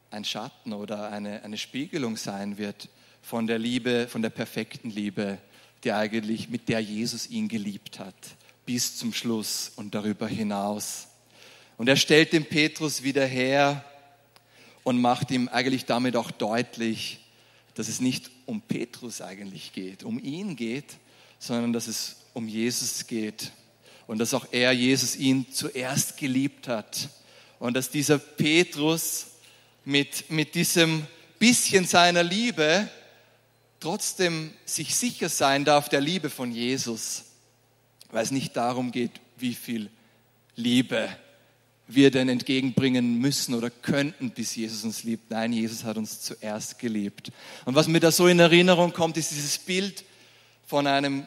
ein 0.09 0.25
Schatten 0.25 0.73
oder 0.73 1.11
eine, 1.11 1.43
eine 1.43 1.57
Spiegelung 1.57 2.17
sein 2.17 2.57
wird 2.57 2.89
von 3.21 3.45
der 3.45 3.59
Liebe, 3.59 4.07
von 4.07 4.21
der 4.21 4.29
perfekten 4.29 4.89
Liebe, 4.89 5.37
der 5.83 5.97
eigentlich, 5.97 6.49
mit 6.49 6.69
der 6.69 6.79
Jesus 6.79 7.29
ihn 7.29 7.47
geliebt 7.47 7.99
hat, 7.99 8.15
bis 8.65 8.97
zum 8.97 9.13
Schluss 9.13 9.71
und 9.75 9.93
darüber 9.93 10.27
hinaus. 10.27 11.07
Und 11.77 11.87
er 11.87 11.95
stellt 11.95 12.33
den 12.33 12.45
Petrus 12.45 13.03
wieder 13.03 13.25
her 13.25 13.83
und 14.83 14.99
macht 14.99 15.31
ihm 15.31 15.47
eigentlich 15.49 15.85
damit 15.85 16.15
auch 16.15 16.31
deutlich, 16.31 17.18
dass 17.79 17.87
es 17.87 18.01
nicht 18.01 18.29
um 18.45 18.59
Petrus 18.59 19.21
eigentlich 19.21 19.71
geht, 19.71 20.03
um 20.03 20.21
ihn 20.21 20.57
geht, 20.57 20.97
sondern 21.39 21.71
dass 21.71 21.87
es 21.87 22.17
um 22.33 22.45
Jesus 22.45 23.07
geht. 23.07 23.53
Und 24.05 24.17
dass 24.17 24.33
auch 24.33 24.47
er, 24.51 24.73
Jesus, 24.73 25.15
ihn 25.15 25.49
zuerst 25.49 26.17
geliebt 26.17 26.67
hat. 26.67 27.07
Und 27.57 27.75
dass 27.75 27.89
dieser 27.89 28.17
Petrus 28.17 29.27
mit, 29.85 30.29
mit 30.29 30.55
diesem 30.55 31.07
bisschen 31.39 31.85
seiner 31.85 32.21
Liebe 32.21 32.89
trotzdem 33.79 34.51
sich 34.65 34.93
sicher 34.93 35.29
sein 35.29 35.63
darf 35.63 35.87
der 35.87 36.01
Liebe 36.01 36.29
von 36.29 36.51
Jesus, 36.51 37.23
weil 38.11 38.25
es 38.25 38.31
nicht 38.31 38.57
darum 38.57 38.91
geht, 38.91 39.21
wie 39.37 39.55
viel 39.55 39.89
Liebe 40.57 41.07
wir 41.91 42.11
denn 42.11 42.29
entgegenbringen 42.29 43.19
müssen 43.19 43.55
oder 43.55 43.69
könnten, 43.69 44.29
bis 44.29 44.55
Jesus 44.55 44.83
uns 44.83 45.03
liebt. 45.03 45.31
Nein, 45.31 45.51
Jesus 45.51 45.83
hat 45.83 45.97
uns 45.97 46.21
zuerst 46.21 46.77
geliebt. 46.77 47.31
Und 47.65 47.75
was 47.75 47.87
mir 47.87 47.99
da 47.99 48.11
so 48.11 48.27
in 48.27 48.39
Erinnerung 48.39 48.93
kommt, 48.93 49.17
ist 49.17 49.31
dieses 49.31 49.57
Bild 49.57 50.03
von 50.67 50.85
einem 50.85 51.25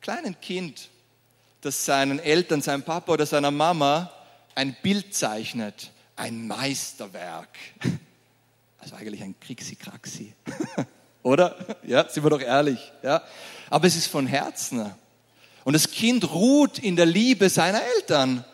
kleinen 0.00 0.40
Kind, 0.40 0.90
das 1.60 1.84
seinen 1.84 2.20
Eltern, 2.20 2.62
seinem 2.62 2.84
Papa 2.84 3.12
oder 3.12 3.26
seiner 3.26 3.50
Mama 3.50 4.12
ein 4.54 4.76
Bild 4.80 5.12
zeichnet, 5.12 5.90
ein 6.14 6.46
Meisterwerk. 6.46 7.58
Also 8.78 8.94
eigentlich 8.94 9.22
ein 9.22 9.34
Kriegskraxi. 9.40 10.32
Oder? 11.24 11.56
Ja, 11.84 12.08
sind 12.08 12.22
wir 12.22 12.30
doch 12.30 12.40
ehrlich. 12.40 12.92
Ja. 13.02 13.24
Aber 13.68 13.88
es 13.88 13.96
ist 13.96 14.06
von 14.06 14.28
Herzen. 14.28 14.92
Und 15.64 15.72
das 15.72 15.90
Kind 15.90 16.32
ruht 16.32 16.78
in 16.78 16.94
der 16.94 17.06
Liebe 17.06 17.50
seiner 17.50 17.82
Eltern 17.96 18.44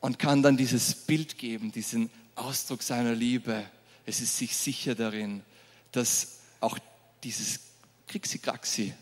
und 0.00 0.18
kann 0.18 0.42
dann 0.42 0.56
dieses 0.56 0.94
Bild 0.94 1.38
geben, 1.38 1.72
diesen 1.72 2.10
Ausdruck 2.34 2.82
seiner 2.82 3.14
Liebe. 3.14 3.64
Es 4.06 4.20
ist 4.20 4.36
sich 4.36 4.56
sicher 4.56 4.94
darin, 4.94 5.42
dass 5.92 6.38
auch 6.60 6.78
dieses 7.24 7.60
Krixi-Kraxi 8.06 8.94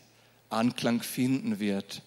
Anklang 0.49 1.01
finden 1.01 1.59
wird 1.59 2.01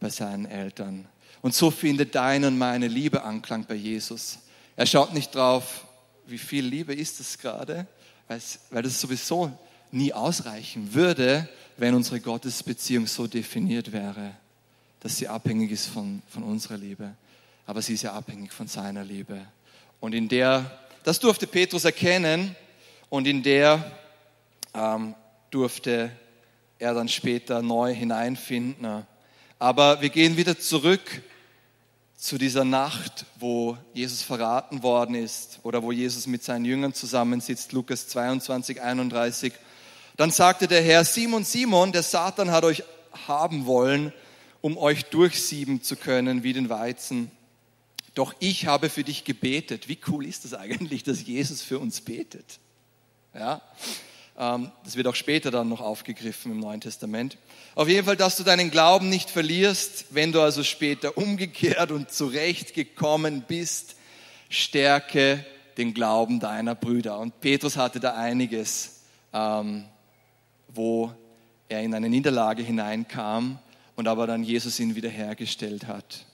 bei 0.00 0.10
seinen 0.10 0.46
Eltern. 0.46 1.06
Und 1.42 1.54
so 1.54 1.70
findet 1.70 2.14
deine 2.14 2.48
und 2.48 2.58
meine 2.58 2.88
Liebe 2.88 3.22
Anklang 3.22 3.64
bei 3.66 3.74
Jesus. 3.74 4.38
Er 4.76 4.86
schaut 4.86 5.14
nicht 5.14 5.34
drauf, 5.34 5.86
wie 6.26 6.38
viel 6.38 6.64
Liebe 6.64 6.94
ist 6.94 7.20
es 7.20 7.38
gerade, 7.38 7.86
weil 8.28 8.82
das 8.82 9.00
sowieso 9.00 9.56
nie 9.92 10.12
ausreichen 10.12 10.92
würde, 10.94 11.48
wenn 11.76 11.94
unsere 11.94 12.20
Gottesbeziehung 12.20 13.06
so 13.06 13.26
definiert 13.26 13.92
wäre, 13.92 14.32
dass 15.00 15.18
sie 15.18 15.28
abhängig 15.28 15.70
ist 15.70 15.86
von, 15.86 16.22
von 16.28 16.42
unserer 16.42 16.76
Liebe. 16.76 17.14
Aber 17.66 17.82
sie 17.82 17.94
ist 17.94 18.02
ja 18.02 18.12
abhängig 18.12 18.52
von 18.52 18.68
seiner 18.68 19.04
Liebe. 19.04 19.40
Und 20.00 20.14
in 20.14 20.28
der, 20.28 20.70
das 21.02 21.20
durfte 21.20 21.46
Petrus 21.46 21.84
erkennen 21.84 22.54
und 23.08 23.26
in 23.26 23.42
der 23.42 23.92
ähm, 24.74 25.14
durfte 25.50 26.10
er 26.78 26.94
dann 26.94 27.08
später 27.08 27.62
neu 27.62 27.94
hineinfinden. 27.94 29.06
Aber 29.58 30.00
wir 30.02 30.10
gehen 30.10 30.36
wieder 30.36 30.58
zurück 30.58 31.22
zu 32.16 32.38
dieser 32.38 32.64
Nacht, 32.64 33.26
wo 33.38 33.76
Jesus 33.92 34.22
verraten 34.22 34.82
worden 34.82 35.14
ist 35.14 35.60
oder 35.62 35.82
wo 35.82 35.92
Jesus 35.92 36.26
mit 36.26 36.42
seinen 36.42 36.64
Jüngern 36.64 36.94
zusammensitzt, 36.94 37.72
Lukas 37.72 38.08
22, 38.08 38.80
31. 38.80 39.52
Dann 40.16 40.30
sagte 40.30 40.68
der 40.68 40.82
Herr, 40.82 41.04
Simon, 41.04 41.44
Simon, 41.44 41.92
der 41.92 42.02
Satan 42.02 42.50
hat 42.50 42.64
euch 42.64 42.82
haben 43.26 43.66
wollen, 43.66 44.12
um 44.60 44.78
euch 44.78 45.04
durchsieben 45.06 45.82
zu 45.82 45.96
können 45.96 46.42
wie 46.42 46.52
den 46.52 46.68
Weizen. 46.68 47.30
Doch 48.14 48.34
ich 48.38 48.66
habe 48.66 48.90
für 48.90 49.04
dich 49.04 49.24
gebetet. 49.24 49.88
Wie 49.88 49.98
cool 50.08 50.24
ist 50.24 50.44
das 50.44 50.54
eigentlich, 50.54 51.02
dass 51.02 51.26
Jesus 51.26 51.62
für 51.62 51.78
uns 51.78 52.00
betet? 52.00 52.60
Ja, 53.34 53.60
ähm, 54.38 54.70
das 54.84 54.96
wird 54.96 55.06
auch 55.08 55.14
später 55.14 55.50
dann 55.50 55.68
noch 55.68 55.80
aufgegriffen 55.80 56.52
im 56.52 56.60
Neuen 56.60 56.80
Testament. 56.80 57.36
Auf 57.74 57.88
jeden 57.88 58.06
Fall, 58.06 58.16
dass 58.16 58.36
du 58.36 58.44
deinen 58.44 58.70
Glauben 58.70 59.08
nicht 59.08 59.30
verlierst, 59.30 60.06
wenn 60.10 60.32
du 60.32 60.40
also 60.40 60.62
später 60.62 61.18
umgekehrt 61.18 61.90
und 61.90 62.12
zurechtgekommen 62.12 63.44
bist, 63.46 63.96
stärke 64.48 65.44
den 65.76 65.94
Glauben 65.94 66.38
deiner 66.38 66.76
Brüder. 66.76 67.18
Und 67.18 67.40
Petrus 67.40 67.76
hatte 67.76 67.98
da 67.98 68.14
einiges, 68.14 69.00
ähm, 69.32 69.84
wo 70.68 71.12
er 71.68 71.82
in 71.82 71.94
eine 71.94 72.08
Niederlage 72.08 72.62
hineinkam 72.62 73.58
und 73.96 74.06
aber 74.06 74.26
dann 74.28 74.44
Jesus 74.44 74.78
ihn 74.78 74.94
wiederhergestellt 74.94 75.86
hat. 75.86 76.26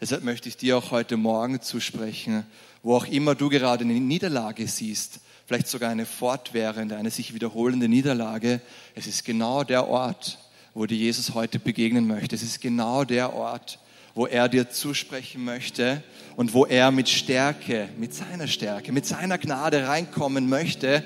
Deshalb 0.00 0.22
möchte 0.22 0.48
ich 0.48 0.56
dir 0.56 0.78
auch 0.78 0.92
heute 0.92 1.16
Morgen 1.16 1.60
zusprechen, 1.60 2.46
wo 2.84 2.94
auch 2.94 3.06
immer 3.06 3.34
du 3.34 3.48
gerade 3.48 3.82
eine 3.82 3.94
Niederlage 3.94 4.68
siehst, 4.68 5.18
vielleicht 5.44 5.66
sogar 5.66 5.90
eine 5.90 6.06
fortwährende, 6.06 6.96
eine 6.96 7.10
sich 7.10 7.34
wiederholende 7.34 7.88
Niederlage. 7.88 8.60
Es 8.94 9.08
ist 9.08 9.24
genau 9.24 9.64
der 9.64 9.88
Ort, 9.88 10.38
wo 10.72 10.86
dir 10.86 10.96
Jesus 10.96 11.34
heute 11.34 11.58
begegnen 11.58 12.06
möchte. 12.06 12.36
Es 12.36 12.44
ist 12.44 12.60
genau 12.60 13.02
der 13.02 13.34
Ort, 13.34 13.80
wo 14.14 14.26
er 14.26 14.48
dir 14.48 14.70
zusprechen 14.70 15.44
möchte 15.44 16.04
und 16.36 16.54
wo 16.54 16.64
er 16.64 16.92
mit 16.92 17.08
Stärke, 17.08 17.88
mit 17.98 18.14
seiner 18.14 18.46
Stärke, 18.46 18.92
mit 18.92 19.04
seiner 19.04 19.36
Gnade 19.36 19.88
reinkommen 19.88 20.48
möchte. 20.48 21.02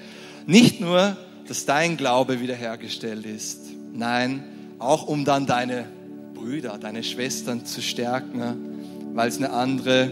Nicht 0.47 0.83
nur, 0.83 1.17
dass 1.49 1.65
dein 1.65 1.97
Glaube 1.97 2.43
wiederhergestellt 2.43 3.25
ist, 3.25 3.61
nein, 3.95 4.45
auch 4.79 5.07
um 5.07 5.25
dann 5.25 5.47
deine 5.47 5.87
Brüder, 6.35 6.77
deine 6.77 7.03
Schwestern 7.03 7.65
zu 7.65 7.81
stärken, 7.81 8.72
weil 9.15 9.29
es 9.29 9.39
eine 9.39 9.51
andere 9.51 10.11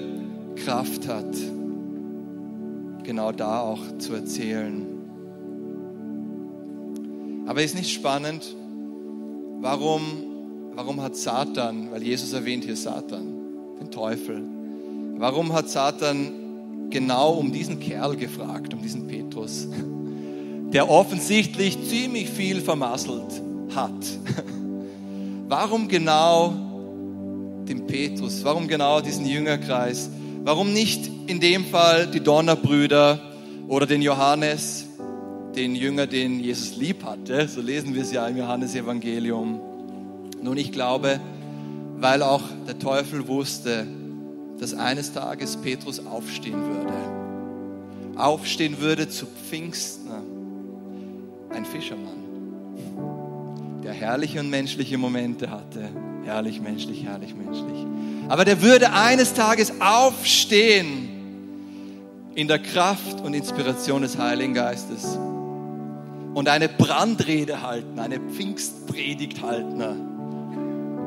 Kraft 0.57 1.09
hat 1.09 1.37
genau 3.03 3.33
da 3.33 3.61
auch 3.61 3.81
zu 3.99 4.15
erzählen. 4.15 4.87
Aber 7.47 7.63
ist 7.63 7.75
nicht 7.75 7.91
spannend, 7.91 8.55
warum, 9.61 10.03
warum 10.75 11.03
hat 11.03 11.17
Satan, 11.17 11.91
weil 11.91 12.03
Jesus 12.03 12.33
erwähnt 12.33 12.65
hier 12.65 12.77
Satan, 12.77 13.35
den 13.81 13.91
Teufel, 13.91 14.43
warum 15.17 15.53
hat 15.53 15.69
Satan 15.69 16.89
genau 16.91 17.33
um 17.33 17.53
diesen 17.53 17.81
Kerl 17.81 18.17
gefragt, 18.17 18.75
um 18.75 18.83
diesen 18.83 19.07
Petrus, 19.07 19.67
der 20.73 20.89
offensichtlich 20.89 21.89
ziemlich 21.89 22.29
viel 22.29 22.61
vermasselt 22.61 23.43
hat? 23.75 23.93
Warum 25.49 25.89
genau 25.89 26.53
den 27.71 27.87
Petrus? 27.87 28.45
Warum 28.45 28.69
genau 28.69 29.01
diesen 29.01 29.25
Jüngerkreis? 29.25 30.11
Warum 30.45 30.73
nicht 30.73 31.11
in 31.29 31.41
dem 31.41 31.65
Fall 31.65 32.07
die 32.09 32.21
Donnerbrüder 32.21 33.21
oder 33.69 33.87
den 33.87 34.03
Johannes, 34.03 34.87
den 35.55 35.75
Jünger, 35.75 36.07
den 36.07 36.41
Jesus 36.41 36.77
lieb 36.77 37.05
hatte? 37.05 37.49
So 37.49 37.61
lesen 37.61 37.95
wir 37.95 38.03
es 38.03 38.13
ja 38.13 38.27
im 38.27 38.37
Johannesevangelium. 38.37 39.61
Nun, 40.43 40.57
ich 40.57 40.73
glaube, 40.73 41.21
weil 41.99 42.23
auch 42.23 42.43
der 42.67 42.79
Teufel 42.79 43.29
wusste, 43.29 43.87
dass 44.59 44.75
eines 44.75 45.13
Tages 45.13 45.57
Petrus 45.57 46.05
aufstehen 46.05 46.61
würde. 46.61 46.93
Aufstehen 48.17 48.81
würde 48.81 49.09
zu 49.09 49.27
Pfingsten. 49.27 50.11
Ein 51.51 51.65
Fischermann, 51.65 52.21
der 53.83 53.93
herrliche 53.93 54.41
und 54.41 54.51
menschliche 54.51 54.99
Momente 54.99 55.51
hatte. 55.51 55.89
Herrlich, 56.31 56.61
menschlich, 56.61 57.03
herrlich, 57.05 57.35
menschlich. 57.35 57.85
Aber 58.29 58.45
der 58.45 58.63
würde 58.63 58.93
eines 58.93 59.35
Tages 59.35 59.73
aufstehen 59.81 61.09
in 62.37 62.47
der 62.47 62.61
Kraft 62.61 63.21
und 63.21 63.35
Inspiration 63.35 64.03
des 64.03 64.17
Heiligen 64.17 64.55
Geistes 64.55 65.19
und 66.33 66.49
eine 66.49 66.69
Brandrede 66.69 67.63
halten, 67.63 67.99
eine 67.99 68.21
Pfingstpredigt 68.21 69.43
halten, 69.43 69.83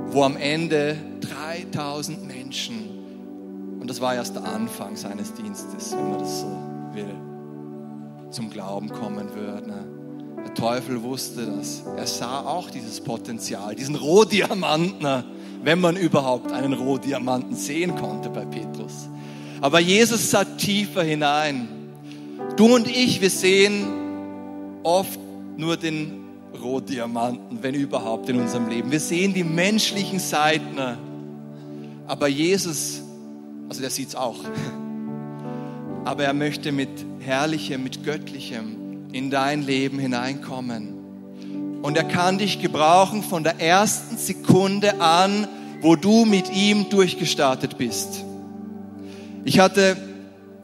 wo 0.07 0.23
am 0.23 0.35
Ende 0.35 0.97
3000 1.21 2.27
Menschen, 2.27 3.77
und 3.79 3.89
das 3.89 4.01
war 4.01 4.15
erst 4.15 4.35
der 4.35 4.43
Anfang 4.43 4.97
seines 4.97 5.33
Dienstes, 5.35 5.93
wenn 5.93 6.09
man 6.09 6.19
das 6.19 6.41
so 6.41 6.47
will, 6.91 7.15
zum 8.29 8.49
Glauben 8.49 8.89
kommen 8.89 9.33
würden. 9.33 9.71
Der 10.37 10.53
Teufel 10.53 11.01
wusste 11.03 11.45
das. 11.45 11.83
Er 11.97 12.07
sah 12.07 12.41
auch 12.41 12.69
dieses 12.69 13.01
Potenzial, 13.01 13.75
diesen 13.75 13.95
Rohdiamanten, 13.95 15.23
wenn 15.63 15.79
man 15.79 15.95
überhaupt 15.95 16.51
einen 16.51 16.73
Rohdiamanten 16.73 17.55
sehen 17.55 17.95
konnte 17.95 18.29
bei 18.29 18.45
Petrus. 18.45 19.07
Aber 19.61 19.79
Jesus 19.79 20.29
sah 20.29 20.43
tiefer 20.43 21.03
hinein. 21.03 21.67
Du 22.57 22.75
und 22.75 22.87
ich, 22.87 23.21
wir 23.21 23.29
sehen 23.29 23.87
oft 24.83 25.19
nur 25.55 25.77
den 25.77 26.25
Rohdiamanten, 26.61 27.59
wenn 27.61 27.73
überhaupt 27.73 28.29
in 28.29 28.39
unserem 28.39 28.67
Leben. 28.67 28.91
Wir 28.91 28.99
sehen 28.99 29.33
die 29.33 29.43
menschlichen 29.43 30.19
Seiten. 30.19 30.77
Aber 32.05 32.27
Jesus, 32.27 33.01
also 33.69 33.81
der 33.81 33.89
sieht 33.89 34.09
es 34.09 34.15
auch. 34.15 34.39
Aber 36.05 36.25
er 36.25 36.33
möchte 36.33 36.71
mit 36.71 36.89
Herrlichem, 37.19 37.83
mit 37.83 38.03
Göttlichem 38.03 38.82
in 39.13 39.29
dein 39.29 39.61
Leben 39.61 39.99
hineinkommen. 39.99 41.81
Und 41.83 41.95
er 41.95 42.03
kann 42.03 42.39
dich 42.39 42.59
gebrauchen 42.59 43.23
von 43.23 43.43
der 43.43 43.59
ersten 43.59 44.17
Sekunde 44.17 44.99
an, 44.99 45.47
wo 45.81 45.95
du 45.95 46.25
mit 46.25 46.51
ihm 46.51 46.89
durchgestartet 46.89 47.77
bist. 47.77 48.23
Ich 49.45 49.59
hatte 49.59 49.97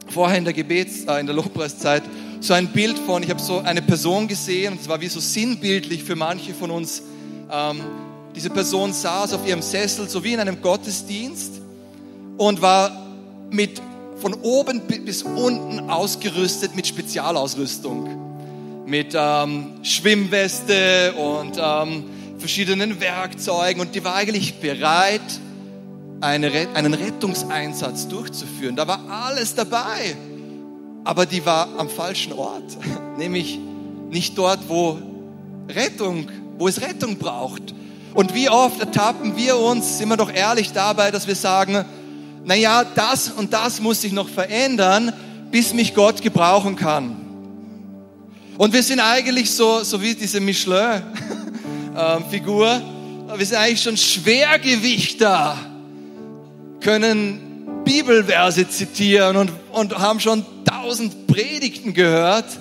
vorher 0.08 0.38
in 0.38 0.44
der 0.44 0.52
Gebets, 0.52 1.04
äh, 1.04 1.20
in 1.20 1.26
der 1.26 1.34
Lobpreiszeit 1.34 2.02
so 2.40 2.54
ein 2.54 2.68
Bild 2.68 2.98
von, 2.98 3.22
ich 3.22 3.30
habe 3.30 3.40
so 3.40 3.58
eine 3.58 3.82
Person 3.82 4.26
gesehen 4.26 4.72
und 4.72 4.80
es 4.80 4.88
war 4.88 5.00
wie 5.00 5.08
so 5.08 5.20
sinnbildlich 5.20 6.02
für 6.02 6.16
manche 6.16 6.54
von 6.54 6.70
uns. 6.70 7.02
Ähm, 7.52 7.80
diese 8.34 8.50
Person 8.50 8.92
saß 8.92 9.34
auf 9.34 9.46
ihrem 9.46 9.62
Sessel, 9.62 10.08
so 10.08 10.24
wie 10.24 10.32
in 10.32 10.40
einem 10.40 10.62
Gottesdienst 10.62 11.60
und 12.38 12.62
war 12.62 12.90
mit 13.50 13.82
von 14.16 14.34
oben 14.34 14.80
bis 15.04 15.22
unten 15.22 15.90
ausgerüstet 15.90 16.74
mit 16.74 16.86
Spezialausrüstung 16.86 18.29
mit 18.90 19.14
ähm, 19.14 19.84
Schwimmweste 19.84 21.12
und 21.12 21.56
ähm, 21.62 22.04
verschiedenen 22.38 23.00
Werkzeugen 23.00 23.80
und 23.80 23.94
die 23.94 24.02
war 24.02 24.16
eigentlich 24.16 24.58
bereit, 24.58 25.20
eine, 26.20 26.50
einen 26.74 26.94
Rettungseinsatz 26.94 28.08
durchzuführen. 28.08 28.74
Da 28.74 28.88
war 28.88 29.00
alles 29.08 29.54
dabei, 29.54 30.16
aber 31.04 31.24
die 31.24 31.46
war 31.46 31.68
am 31.78 31.88
falschen 31.88 32.32
Ort, 32.32 32.78
nämlich 33.16 33.60
nicht 34.10 34.36
dort, 34.36 34.68
wo 34.68 34.98
Rettung, 35.68 36.28
wo 36.58 36.66
es 36.66 36.80
Rettung 36.80 37.16
braucht. 37.16 37.72
Und 38.12 38.34
wie 38.34 38.50
oft 38.50 38.80
ertappen 38.80 39.36
wir 39.36 39.56
uns, 39.56 39.98
sind 39.98 40.08
wir 40.08 40.16
doch 40.16 40.32
ehrlich 40.32 40.72
dabei, 40.72 41.12
dass 41.12 41.28
wir 41.28 41.36
sagen, 41.36 41.84
naja, 42.44 42.82
das 42.96 43.30
und 43.30 43.52
das 43.52 43.80
muss 43.80 44.00
sich 44.00 44.10
noch 44.10 44.28
verändern, 44.28 45.12
bis 45.52 45.74
mich 45.74 45.94
Gott 45.94 46.22
gebrauchen 46.22 46.74
kann. 46.74 47.29
Und 48.60 48.72
wir 48.74 48.82
sind 48.82 49.00
eigentlich 49.00 49.50
so, 49.50 49.82
so 49.84 50.02
wie 50.02 50.14
diese 50.14 50.38
Michelin-Figur, 50.38 52.66
ähm, 52.70 52.82
wir 53.34 53.46
sind 53.46 53.56
eigentlich 53.56 53.80
schon 53.80 53.96
Schwergewichter, 53.96 55.56
können 56.80 57.80
Bibelverse 57.84 58.68
zitieren 58.68 59.38
und, 59.38 59.50
und 59.72 59.98
haben 59.98 60.20
schon 60.20 60.44
tausend 60.66 61.26
Predigten 61.26 61.94
gehört, 61.94 62.60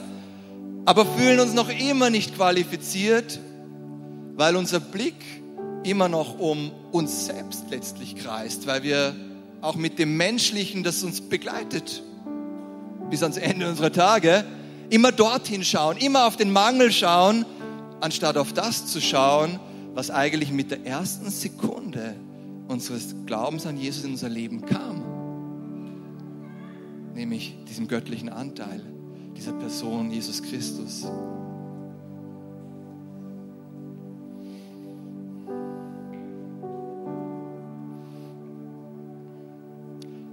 aber 0.86 1.06
fühlen 1.06 1.42
uns 1.42 1.54
noch 1.54 1.68
immer 1.68 2.10
nicht 2.10 2.34
qualifiziert, 2.34 3.38
weil 4.38 4.56
unser 4.56 4.80
Blick 4.80 5.18
immer 5.84 6.08
noch 6.08 6.40
um 6.40 6.72
uns 6.94 7.26
selbst 7.26 7.66
letztlich 7.72 8.16
kreist, 8.16 8.68
weil 8.68 8.84
wir 8.84 9.14
auch 9.60 9.76
mit 9.76 10.00
dem 10.00 10.16
Menschlichen, 10.16 10.82
das 10.82 11.04
uns 11.04 11.20
begleitet, 11.20 12.04
bis 13.10 13.22
ans 13.22 13.36
Ende 13.36 13.68
unserer 13.68 13.92
Tage, 13.92 14.46
immer 14.90 15.12
dorthin 15.12 15.64
schauen, 15.64 15.98
immer 15.98 16.26
auf 16.26 16.36
den 16.38 16.52
Mangel 16.52 16.92
schauen, 16.92 17.46
anstatt 18.02 18.38
auf 18.38 18.54
das 18.54 18.88
zu 18.88 19.02
schauen, 19.02 19.60
was 19.94 20.12
eigentlich 20.12 20.52
mit 20.52 20.72
der 20.72 20.86
ersten 20.86 21.30
Sekunde 21.30 22.16
unseres 22.68 23.16
Glaubens 23.26 23.66
an 23.66 23.78
Jesus 23.78 24.04
in 24.04 24.12
unser 24.12 24.30
Leben 24.30 24.66
kam. 24.66 25.04
nämlich 27.16 27.58
diesem 27.68 27.90
göttlichen 27.90 28.30
Anteil, 28.30 28.82
dieser 29.36 29.52
Person 29.52 30.10
Jesus 30.10 30.42
Christus. 30.42 31.06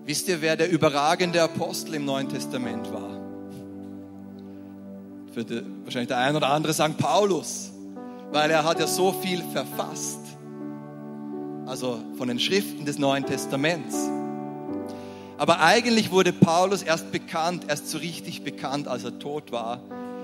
Wisst 0.04 0.28
ihr, 0.28 0.40
wer 0.40 0.56
der 0.56 0.70
überragende 0.70 1.42
Apostel 1.42 1.94
im 1.94 2.04
Neuen 2.04 2.28
Testament 2.28 2.92
war? 2.92 3.15
Würde 5.36 5.66
wahrscheinlich 5.84 6.08
der 6.08 6.16
ein 6.16 6.34
oder 6.34 6.48
andere 6.48 6.72
sagen 6.72 6.94
Paulus, 6.94 7.70
weil 8.32 8.50
er 8.50 8.64
hat 8.64 8.80
ja 8.80 8.86
so 8.86 9.12
viel 9.12 9.42
verfasst. 9.52 10.20
Also 11.66 12.00
von 12.16 12.28
den 12.28 12.40
Schriften 12.40 12.86
des 12.86 12.98
Neuen 12.98 13.26
Testaments. 13.26 13.94
Aber 15.36 15.60
eigentlich 15.60 16.10
wurde 16.10 16.32
Paulus 16.32 16.82
erst 16.82 17.12
bekannt, 17.12 17.66
erst 17.68 17.90
so 17.90 17.98
richtig 17.98 18.44
bekannt, 18.44 18.88
als 18.88 19.04
er 19.04 19.18
tot 19.18 19.52
war. 19.52 19.82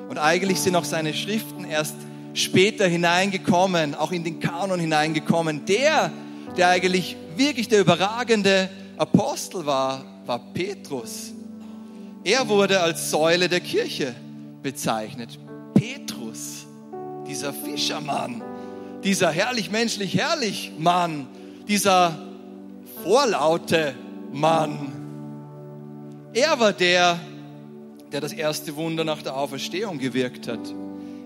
Und 0.08 0.16
eigentlich 0.16 0.60
sind 0.60 0.74
auch 0.76 0.84
seine 0.84 1.12
Schriften 1.12 1.66
erst 1.66 1.96
später 2.32 2.86
hineingekommen, 2.86 3.94
auch 3.94 4.12
in 4.12 4.24
den 4.24 4.40
Kanon 4.40 4.80
hineingekommen. 4.80 5.66
Der, 5.66 6.10
der 6.56 6.68
eigentlich 6.68 7.18
wirklich 7.36 7.68
der 7.68 7.80
überragende 7.80 8.70
Apostel 8.96 9.66
war, 9.66 10.06
war 10.24 10.38
Petrus. 10.54 11.32
Er 12.24 12.48
wurde 12.48 12.80
als 12.80 13.10
Säule 13.10 13.50
der 13.50 13.60
Kirche 13.60 14.14
bezeichnet. 14.62 15.38
Petrus, 15.74 16.66
dieser 17.26 17.52
Fischermann, 17.52 18.42
dieser 19.04 19.30
herrlich 19.30 19.70
menschlich 19.70 20.16
herrlich 20.16 20.72
Mann, 20.78 21.26
dieser 21.68 22.18
vorlaute 23.02 23.94
Mann. 24.32 24.92
Er 26.32 26.58
war 26.60 26.72
der, 26.72 27.18
der 28.12 28.20
das 28.20 28.32
erste 28.32 28.76
Wunder 28.76 29.04
nach 29.04 29.22
der 29.22 29.36
Auferstehung 29.36 29.98
gewirkt 29.98 30.48
hat. 30.48 30.60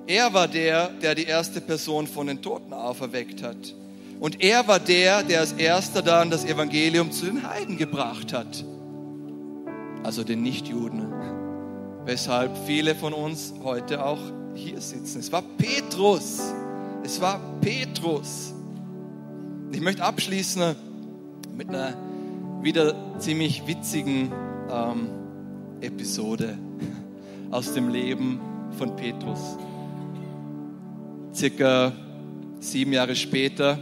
Er 0.07 0.33
war 0.33 0.49
der, 0.49 0.89
der 0.89 1.15
die 1.15 1.25
erste 1.25 1.61
Person 1.61 2.07
von 2.07 2.29
den 2.29 2.41
Toten 2.41 2.73
auferweckt 2.73 3.43
hat. 3.43 3.75
Und 4.21 4.43
er 4.43 4.67
war 4.67 4.79
der, 4.79 5.23
der 5.23 5.41
als 5.41 5.53
erster 5.53 6.01
dann 6.01 6.31
das 6.31 6.45
Evangelium 6.45 7.13
zu 7.13 7.27
den 7.27 7.47
Heiden 7.47 7.77
gebracht 7.77 8.33
hat. 8.33 8.65
Also 10.03 10.25
den 10.25 10.43
Nichtjuden. 10.43 11.36
Weshalb 12.07 12.57
viele 12.67 12.95
von 12.95 13.13
uns 13.13 13.53
heute 13.63 14.05
auch 14.05 14.21
hier 14.55 14.81
sitzen. 14.81 15.19
Es 15.19 15.31
war 15.31 15.43
Petrus. 15.43 16.41
Es 17.05 17.21
war 17.21 17.39
Petrus. 17.61 18.55
Ich 19.73 19.81
möchte 19.81 20.03
abschließen 20.03 20.75
mit 21.57 21.69
einer 21.69 21.95
wieder 22.63 22.95
ziemlich 23.19 23.67
witzigen 23.67 24.33
ähm, 24.71 25.09
Episode 25.83 26.57
aus 27.51 27.75
dem 27.75 27.91
Leben 27.91 28.41
von 28.79 28.97
Petrus. 28.97 29.59
Circa 31.35 31.93
sieben 32.61 32.93
Jahre 32.93 33.15
später 33.15 33.79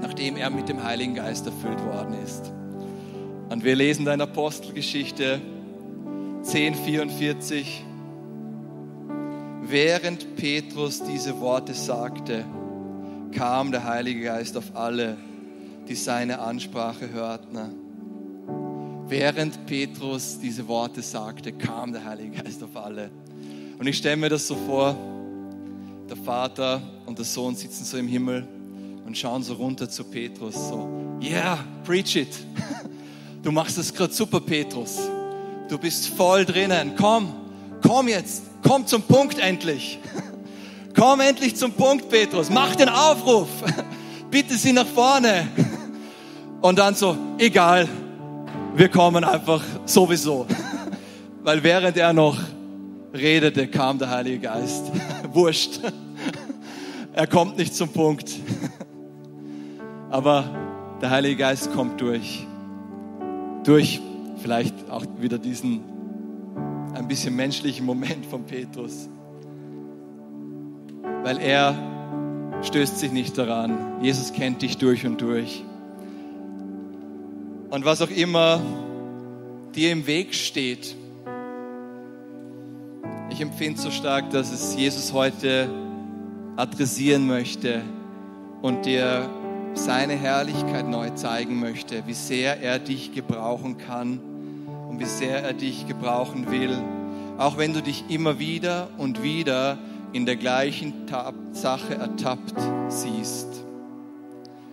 nachdem 0.00 0.36
er 0.36 0.50
mit 0.50 0.68
dem 0.68 0.82
Heiligen 0.82 1.14
Geist 1.14 1.46
erfüllt 1.46 1.82
worden 1.84 2.14
ist. 2.24 2.52
Und 3.48 3.64
wir 3.64 3.76
lesen 3.76 4.04
da 4.04 4.14
in 4.14 4.20
Apostelgeschichte 4.20 5.40
10,44. 6.44 7.64
Während 9.62 10.36
Petrus 10.36 11.02
diese 11.02 11.38
Worte 11.40 11.74
sagte, 11.74 12.44
kam 13.32 13.70
der 13.70 13.84
Heilige 13.84 14.22
Geist 14.22 14.56
auf 14.56 14.74
alle, 14.74 15.16
die 15.88 15.94
seine 15.94 16.38
Ansprache 16.38 17.10
hörten. 17.12 17.58
Während 19.08 19.66
Petrus 19.66 20.38
diese 20.38 20.66
Worte 20.68 21.02
sagte, 21.02 21.52
kam 21.52 21.92
der 21.92 22.04
Heilige 22.04 22.42
Geist 22.42 22.62
auf 22.62 22.76
alle. 22.76 23.10
Und 23.78 23.86
ich 23.86 23.98
stelle 23.98 24.16
mir 24.16 24.28
das 24.28 24.46
so 24.46 24.54
vor, 24.54 24.96
der 26.08 26.16
Vater 26.16 26.80
und 27.06 27.18
der 27.18 27.24
Sohn 27.24 27.54
sitzen 27.54 27.84
so 27.84 27.96
im 27.98 28.08
Himmel 28.08 28.46
und 29.04 29.16
schauen 29.16 29.42
so 29.42 29.54
runter 29.54 29.88
zu 29.88 30.04
Petrus, 30.04 30.54
so, 30.54 30.88
yeah, 31.22 31.58
preach 31.84 32.16
it. 32.16 32.28
Du 33.42 33.52
machst 33.52 33.78
das 33.78 33.94
gerade 33.94 34.12
super, 34.12 34.40
Petrus. 34.40 34.98
Du 35.68 35.76
bist 35.76 36.08
voll 36.08 36.46
drinnen. 36.46 36.94
Komm, 36.96 37.32
komm 37.86 38.08
jetzt, 38.08 38.42
komm 38.66 38.86
zum 38.86 39.02
Punkt 39.02 39.38
endlich. 39.38 39.98
Komm 40.96 41.20
endlich 41.20 41.56
zum 41.56 41.72
Punkt, 41.72 42.08
Petrus. 42.08 42.48
Mach 42.48 42.74
den 42.74 42.88
Aufruf. 42.88 43.48
Bitte 44.30 44.54
sie 44.54 44.72
nach 44.72 44.86
vorne. 44.86 45.46
Und 46.62 46.78
dann 46.78 46.94
so, 46.94 47.16
egal, 47.38 47.86
wir 48.74 48.88
kommen 48.88 49.24
einfach 49.24 49.62
sowieso. 49.84 50.46
Weil 51.42 51.62
während 51.62 51.96
er 51.98 52.12
noch 52.12 52.38
redete, 53.12 53.68
kam 53.68 53.98
der 53.98 54.10
Heilige 54.10 54.40
Geist. 54.40 54.86
Wurscht. 55.32 55.80
Er 57.12 57.26
kommt 57.26 57.58
nicht 57.58 57.74
zum 57.74 57.90
Punkt. 57.90 58.30
Aber 60.10 60.44
der 61.02 61.10
Heilige 61.10 61.36
Geist 61.36 61.72
kommt 61.74 62.00
durch. 62.00 62.46
Durch 63.64 64.00
vielleicht 64.38 64.90
auch 64.90 65.04
wieder 65.20 65.38
diesen 65.38 65.80
ein 66.94 67.06
bisschen 67.08 67.36
menschlichen 67.36 67.86
Moment 67.86 68.26
von 68.26 68.44
Petrus. 68.44 69.08
Weil 71.22 71.38
er 71.38 71.74
stößt 72.62 72.98
sich 72.98 73.12
nicht 73.12 73.38
daran. 73.38 74.02
Jesus 74.02 74.32
kennt 74.32 74.62
dich 74.62 74.78
durch 74.78 75.06
und 75.06 75.20
durch. 75.20 75.64
Und 77.70 77.84
was 77.84 78.02
auch 78.02 78.10
immer 78.10 78.60
dir 79.74 79.92
im 79.92 80.06
Weg 80.06 80.34
steht, 80.34 80.96
ich 83.30 83.40
empfinde 83.40 83.80
so 83.80 83.90
stark, 83.90 84.30
dass 84.30 84.52
es 84.52 84.74
Jesus 84.74 85.12
heute 85.12 85.68
adressieren 86.56 87.26
möchte 87.26 87.82
und 88.62 88.86
dir 88.86 89.28
seine 89.74 90.14
Herrlichkeit 90.14 90.88
neu 90.88 91.10
zeigen 91.10 91.60
möchte, 91.60 92.06
wie 92.06 92.14
sehr 92.14 92.60
er 92.60 92.78
dich 92.78 93.12
gebrauchen 93.12 93.78
kann 93.78 94.20
und 94.88 95.00
wie 95.00 95.04
sehr 95.04 95.42
er 95.42 95.52
dich 95.52 95.86
gebrauchen 95.86 96.50
will. 96.50 96.76
Auch 97.38 97.58
wenn 97.58 97.72
du 97.72 97.82
dich 97.82 98.04
immer 98.08 98.38
wieder 98.38 98.88
und 98.98 99.22
wieder 99.22 99.78
in 100.12 100.26
der 100.26 100.36
gleichen 100.36 100.92
Sache 101.52 101.94
ertappt 101.94 102.54
siehst. 102.88 103.64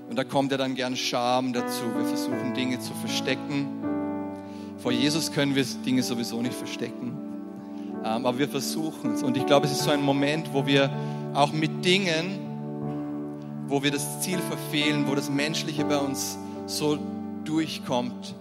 Und 0.09 0.17
da 0.17 0.23
kommt 0.23 0.51
ja 0.51 0.57
dann 0.57 0.75
gern 0.75 0.95
Scham 0.95 1.51
dazu. 1.53 1.83
Wir 1.95 2.05
versuchen 2.05 2.53
Dinge 2.53 2.79
zu 2.79 2.93
verstecken. 2.93 3.67
Vor 4.77 4.91
Jesus 4.91 5.31
können 5.31 5.55
wir 5.55 5.65
Dinge 5.85 6.03
sowieso 6.03 6.41
nicht 6.41 6.53
verstecken. 6.53 7.17
Ähm, 8.03 8.25
aber 8.25 8.37
wir 8.37 8.47
versuchen 8.47 9.13
es. 9.13 9.23
Und 9.23 9.35
ich 9.35 9.45
glaube, 9.45 9.65
es 9.65 9.71
ist 9.71 9.83
so 9.83 9.91
ein 9.91 10.01
Moment, 10.01 10.53
wo 10.53 10.65
wir 10.65 10.89
auch 11.33 11.51
mit 11.51 11.83
Dingen, 11.83 12.39
wo 13.67 13.83
wir 13.83 13.91
das 13.91 14.21
Ziel 14.21 14.37
verfehlen, 14.37 15.07
wo 15.07 15.15
das 15.15 15.29
Menschliche 15.29 15.83
bei 15.85 15.97
uns 15.97 16.37
so 16.67 16.97
durchkommt, 17.43 18.35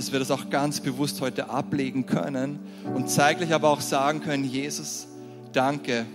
dass 0.00 0.12
wir 0.12 0.18
das 0.18 0.30
auch 0.30 0.48
ganz 0.48 0.80
bewusst 0.80 1.20
heute 1.20 1.50
ablegen 1.50 2.06
können 2.06 2.58
und 2.94 3.10
zeitlich 3.10 3.52
aber 3.52 3.68
auch 3.68 3.82
sagen 3.82 4.22
können, 4.22 4.44
Jesus, 4.44 5.06
danke, 5.52 6.06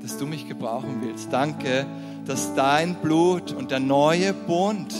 dass 0.00 0.16
du 0.16 0.24
mich 0.24 0.48
gebrauchen 0.48 1.02
willst. 1.02 1.30
Danke, 1.30 1.84
dass 2.24 2.54
dein 2.54 2.94
Blut 2.94 3.52
und 3.52 3.70
der 3.70 3.80
neue 3.80 4.32
Bund 4.32 4.94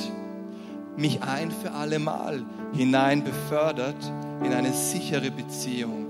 mich 0.95 1.23
ein 1.23 1.51
für 1.53 1.73
alle 1.73 1.99
Mal 1.99 2.45
hinein 2.75 3.25
befördert 3.25 3.97
in 4.45 4.53
eine 4.53 4.75
sichere 4.75 5.31
Beziehung. 5.31 6.09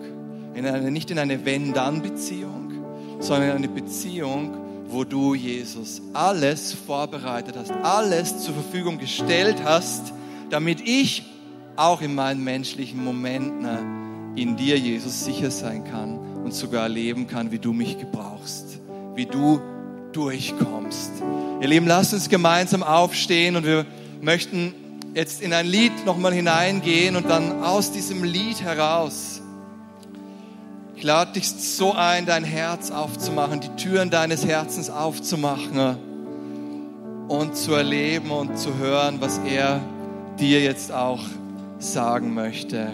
In 0.54 0.66
eine, 0.66 0.90
nicht 0.90 1.12
in 1.12 1.20
eine 1.20 1.44
Wenn-Dann-Beziehung, 1.44 2.72
sondern 3.20 3.50
in 3.50 3.56
eine 3.58 3.68
Beziehung, 3.68 4.56
wo 4.88 5.04
du, 5.04 5.36
Jesus, 5.36 6.02
alles 6.12 6.72
vorbereitet 6.72 7.54
hast, 7.56 7.70
alles 7.84 8.40
zur 8.42 8.54
Verfügung 8.54 8.98
gestellt 8.98 9.62
hast, 9.64 10.12
damit 10.50 10.80
ich 10.80 11.30
auch 11.76 12.00
in 12.00 12.14
meinen 12.14 12.42
menschlichen 12.42 13.02
Momenten 13.02 14.34
in 14.36 14.56
dir, 14.56 14.78
Jesus, 14.78 15.24
sicher 15.24 15.50
sein 15.50 15.84
kann 15.84 16.18
und 16.44 16.54
sogar 16.54 16.84
erleben 16.84 17.26
kann, 17.26 17.52
wie 17.52 17.58
du 17.58 17.72
mich 17.72 17.98
gebrauchst, 17.98 18.78
wie 19.14 19.26
du 19.26 19.60
durchkommst. 20.12 21.10
Ihr 21.60 21.68
Lieben, 21.68 21.86
lasst 21.86 22.14
uns 22.14 22.28
gemeinsam 22.28 22.82
aufstehen 22.82 23.56
und 23.56 23.64
wir 23.64 23.86
möchten 24.20 24.74
jetzt 25.14 25.42
in 25.42 25.52
ein 25.52 25.66
Lied 25.66 25.92
nochmal 26.04 26.32
hineingehen 26.32 27.16
und 27.16 27.28
dann 27.30 27.62
aus 27.62 27.92
diesem 27.92 28.24
Lied 28.24 28.60
heraus 28.60 29.42
ich 30.96 31.02
lade 31.02 31.32
dich 31.32 31.50
so 31.50 31.92
ein, 31.92 32.24
dein 32.24 32.44
Herz 32.44 32.90
aufzumachen, 32.90 33.60
die 33.60 33.68
Türen 33.76 34.10
deines 34.10 34.46
Herzens 34.46 34.90
aufzumachen 34.90 35.98
und 37.28 37.56
zu 37.56 37.74
erleben 37.74 38.30
und 38.30 38.56
zu 38.58 38.78
hören, 38.78 39.20
was 39.20 39.38
er 39.38 39.80
dir 40.38 40.62
jetzt 40.62 40.92
auch 40.92 41.20
sagen 41.78 42.34
möchte. 42.34 42.92